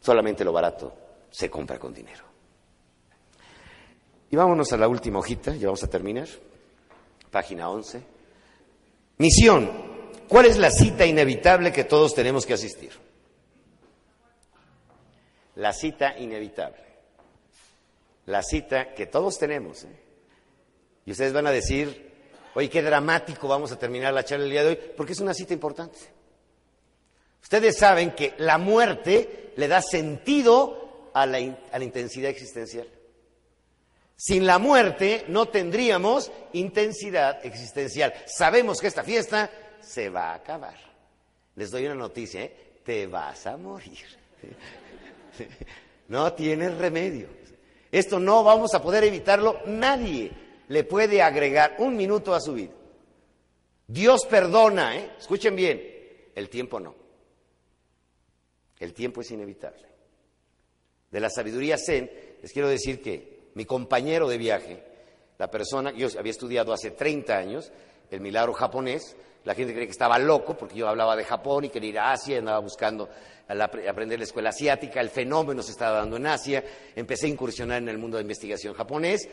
[0.00, 0.92] Solamente lo barato
[1.30, 2.24] se compra con dinero.
[4.30, 6.28] Y vámonos a la última hojita, ya vamos a terminar.
[7.30, 8.02] Página 11.
[9.16, 9.88] Misión.
[10.28, 12.92] ¿Cuál es la cita inevitable que todos tenemos que asistir?
[15.58, 16.84] La cita inevitable.
[18.26, 19.84] La cita que todos tenemos.
[19.84, 20.00] ¿eh?
[21.04, 22.12] Y ustedes van a decir,
[22.54, 25.34] oye, qué dramático vamos a terminar la charla el día de hoy, porque es una
[25.34, 25.98] cita importante.
[27.42, 32.86] Ustedes saben que la muerte le da sentido a la, intensidad existencial.
[34.14, 38.14] Sin la muerte no tendríamos intensidad existencial.
[38.26, 40.76] Sabemos que esta fiesta se va a acabar.
[41.56, 42.80] les doy una noticia, ¿eh?
[42.84, 44.06] te vas a morir.
[46.08, 47.28] No tienes remedio.
[47.92, 49.60] Esto no vamos a poder evitarlo.
[49.66, 50.30] Nadie
[50.68, 52.72] le puede agregar un minuto a su vida.
[53.86, 55.10] Dios perdona, ¿eh?
[55.18, 55.82] escuchen bien,
[56.34, 56.94] el tiempo no.
[58.78, 59.86] El tiempo es inevitable.
[61.10, 62.10] De la sabiduría zen,
[62.42, 64.82] les quiero decir que mi compañero de viaje,
[65.38, 67.72] la persona, yo había estudiado hace 30 años
[68.10, 71.68] el milagro japonés, la gente cree que estaba loco porque yo hablaba de Japón y
[71.68, 73.08] quería ir a Asia, andaba buscando
[73.48, 76.62] aprender la escuela asiática, el fenómeno se estaba dando en Asia,
[76.94, 79.28] empecé a incursionar en el mundo de investigación japonés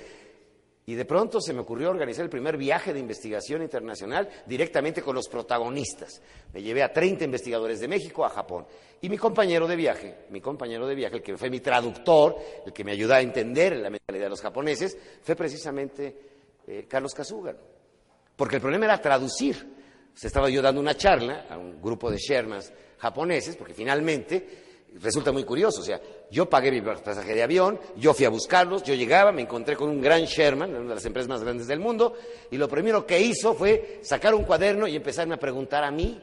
[0.87, 5.15] y de pronto se me ocurrió organizar el primer viaje de investigación internacional directamente con
[5.15, 6.21] los protagonistas.
[6.53, 8.67] Me llevé a 30 investigadores de México a Japón.
[9.01, 12.71] Y mi compañero de viaje, mi compañero de viaje, el que fue mi traductor, el
[12.71, 16.15] que me ayudó a entender la mentalidad de los japoneses, fue precisamente
[16.67, 17.55] eh, Carlos Kasuga.
[18.35, 19.74] Porque el problema era traducir.
[20.15, 24.63] Se estaba yo dando una charla a un grupo de Shermans japoneses, porque finalmente
[25.01, 25.99] resulta muy curioso, o sea,
[26.31, 29.89] yo pagué mi pasaje de avión, yo fui a buscarlos, yo llegaba, me encontré con
[29.89, 32.15] un gran Sherman, una de las empresas más grandes del mundo,
[32.49, 36.21] y lo primero que hizo fue sacar un cuaderno y empezarme a preguntar a mí.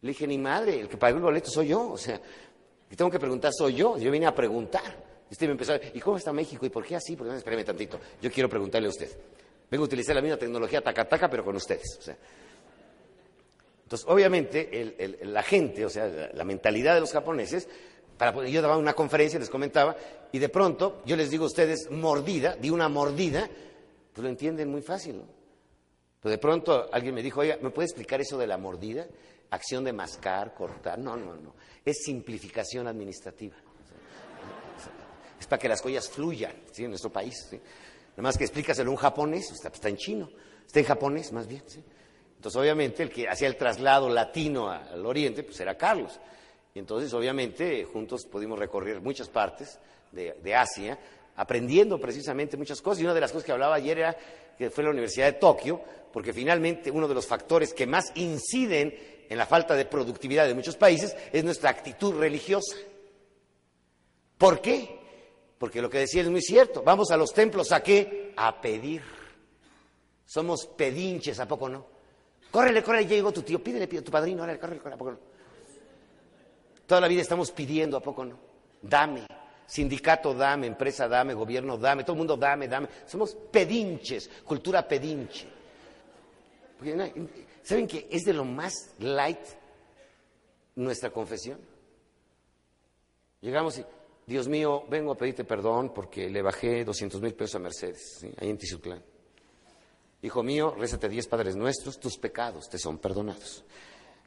[0.00, 2.20] Le dije, ni madre, el que pagó el boleto soy yo, o sea,
[2.88, 5.04] que tengo que preguntar soy yo, yo vine a preguntar.
[5.28, 6.64] Usted me empezó a ¿y cómo está México?
[6.64, 7.16] ¿Y por qué así?
[7.16, 9.10] Porque no, espérame tantito, yo quiero preguntarle a usted.
[9.68, 11.96] Vengo a utilizar la misma tecnología taca-taca, pero con ustedes.
[11.98, 12.16] O sea,
[13.86, 17.68] entonces, obviamente, la gente, o sea, la, mentalidad de los japoneses,
[18.18, 19.96] para, yo daba una conferencia, les comentaba,
[20.32, 23.48] y de pronto yo les digo a ustedes mordida, di una mordida,
[24.12, 25.22] pues lo entienden muy fácil, ¿no?
[26.20, 29.06] Pero de pronto alguien me dijo, oiga, ¿me puede explicar eso de la mordida?
[29.50, 30.98] Acción de mascar, cortar.
[30.98, 31.54] No, no, no.
[31.84, 33.54] Es simplificación administrativa.
[35.38, 36.82] Es para que las cosas fluyan ¿sí?
[36.82, 37.46] en nuestro país.
[37.48, 37.60] ¿sí?
[38.16, 40.28] Nada más que explícaselo a un japonés, está, está en chino,
[40.66, 41.62] está en japonés más bien.
[41.68, 41.84] ¿sí?
[42.36, 46.20] Entonces, obviamente, el que hacía el traslado latino al oriente, pues era Carlos.
[46.74, 49.78] Y entonces, obviamente, juntos pudimos recorrer muchas partes
[50.12, 50.98] de, Asia,
[51.36, 53.00] aprendiendo precisamente muchas cosas.
[53.00, 54.16] Y una de las cosas que hablaba ayer era
[54.58, 55.80] que fue la Universidad de Tokio,
[56.12, 58.94] porque finalmente uno de los factores que más inciden
[59.28, 62.76] en la falta de productividad de muchos países es nuestra actitud religiosa.
[64.38, 64.98] ¿Por qué?
[65.58, 66.82] Porque lo que decía es muy cierto.
[66.82, 68.32] Vamos a los templos a qué?
[68.36, 69.02] A pedir.
[70.26, 71.95] Somos pedinches, ¿a poco no?
[72.56, 75.18] Córrele, córrele, llegó tu tío, pídele, pídele, tu padrino, órale, córrele, córrele, ¿a poco no?
[76.86, 78.38] Toda la vida estamos pidiendo, ¿a poco no?
[78.80, 79.26] Dame,
[79.66, 82.88] sindicato dame, empresa dame, gobierno dame, todo el mundo dame, dame.
[83.04, 85.46] Somos pedinches, cultura pedinche.
[87.62, 89.46] ¿Saben que es de lo más light
[90.76, 91.58] nuestra confesión?
[93.42, 93.84] Llegamos y,
[94.24, 98.48] Dios mío, vengo a pedirte perdón porque le bajé 200 mil pesos a Mercedes, ahí
[98.48, 99.15] en Tizutlán.
[100.26, 103.64] Hijo mío, rézate diez Padres Nuestros, tus pecados te son perdonados.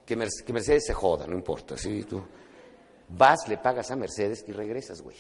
[0.05, 1.77] Que, Mercedes se joda, no importa.
[1.77, 2.23] Si tú
[3.09, 5.17] vas, le pagas a Mercedes y regresas, güey.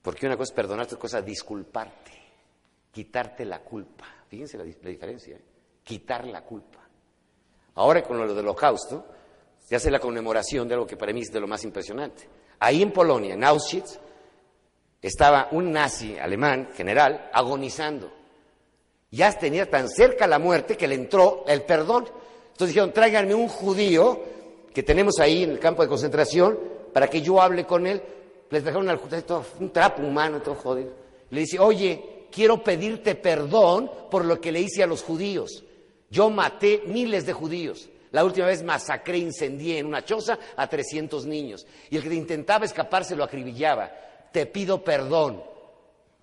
[0.00, 2.12] Porque una cosa es perdonarte, otra cosa es disculparte,
[2.92, 4.04] quitarte la culpa.
[4.28, 5.44] Fíjense la, diferencia, ¿eh?
[5.82, 6.78] quitar la culpa.
[7.74, 9.04] Ahora con lo del holocausto,
[9.58, 12.28] se hace la conmemoración de algo que para mí es de lo más impresionante.
[12.60, 13.98] Ahí en Polonia, en Auschwitz,
[15.00, 18.21] estaba un nazi alemán, general, agonizando
[19.12, 22.08] ya tenía tan cerca la muerte que le entró el perdón.
[22.52, 24.20] Entonces dijeron, tráiganme un judío
[24.72, 26.58] que tenemos ahí en el campo de concentración
[26.92, 28.02] para que yo hable con él.
[28.48, 28.88] Les dejaron
[29.60, 30.92] un trapo humano, todo jodido.
[31.30, 35.62] Le dice, oye, quiero pedirte perdón por lo que le hice a los judíos.
[36.10, 37.90] Yo maté miles de judíos.
[38.12, 41.66] La última vez masacré, incendié en una choza a 300 niños.
[41.90, 43.90] Y el que intentaba escapar se lo acribillaba.
[44.32, 45.42] Te pido perdón.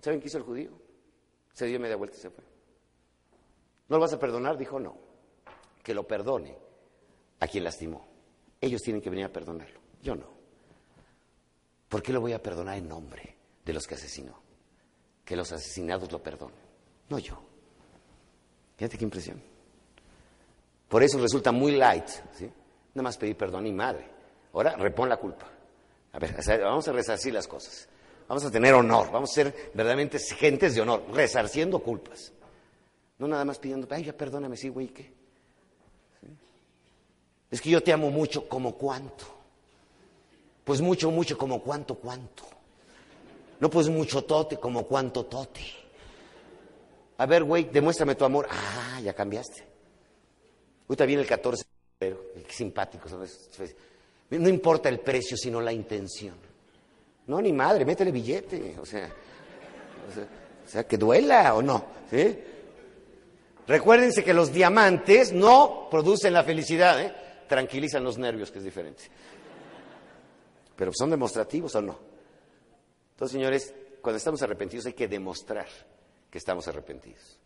[0.00, 0.70] ¿Saben qué hizo el judío?
[1.52, 2.49] Se dio media vuelta y se fue.
[3.90, 4.56] ¿No lo vas a perdonar?
[4.56, 4.96] Dijo, no.
[5.82, 6.56] Que lo perdone
[7.40, 8.06] a quien lastimó.
[8.60, 9.80] Ellos tienen que venir a perdonarlo.
[10.00, 10.26] Yo no.
[11.88, 14.40] ¿Por qué lo voy a perdonar en nombre de los que asesinó?
[15.24, 16.54] Que los asesinados lo perdonen.
[17.08, 17.42] No yo.
[18.76, 19.42] Fíjate qué impresión.
[20.88, 22.06] Por eso resulta muy light.
[22.32, 22.48] ¿sí?
[22.94, 24.08] Nada más pedir perdón y madre.
[24.52, 25.48] Ahora repon la culpa.
[26.12, 27.88] A ver, vamos a resarcir las cosas.
[28.28, 29.10] Vamos a tener honor.
[29.10, 32.32] Vamos a ser verdaderamente gentes de honor, resarciendo culpas.
[33.20, 35.12] No nada más pidiendo, ay, ya perdóname, sí, güey, ¿qué?
[37.50, 39.26] Es que yo te amo mucho, como cuánto.
[40.64, 42.44] Pues mucho, mucho, como cuánto, cuánto.
[43.60, 45.60] No, pues mucho tote, como cuánto tote.
[47.18, 48.46] A ver, güey, demuéstrame tu amor.
[48.50, 49.66] Ah, ya cambiaste.
[50.88, 53.06] Ahorita viene el 14 de febrero, qué simpático.
[54.30, 56.36] No importa el precio, sino la intención.
[57.26, 58.78] No, ni madre, métele billete.
[58.80, 59.12] O sea,
[60.64, 61.84] o sea que duela o no.
[62.10, 62.38] ¿sí?
[63.66, 67.14] Recuérdense que los diamantes no producen la felicidad, ¿eh?
[67.48, 69.04] tranquilizan los nervios, que es diferente.
[70.76, 71.98] Pero ¿son demostrativos o no?
[73.12, 75.66] Entonces, señores, cuando estamos arrepentidos hay que demostrar
[76.30, 77.38] que estamos arrepentidos.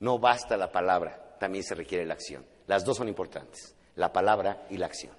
[0.00, 2.46] No basta la palabra, también se requiere la acción.
[2.66, 5.12] Las dos son importantes, la palabra y la acción.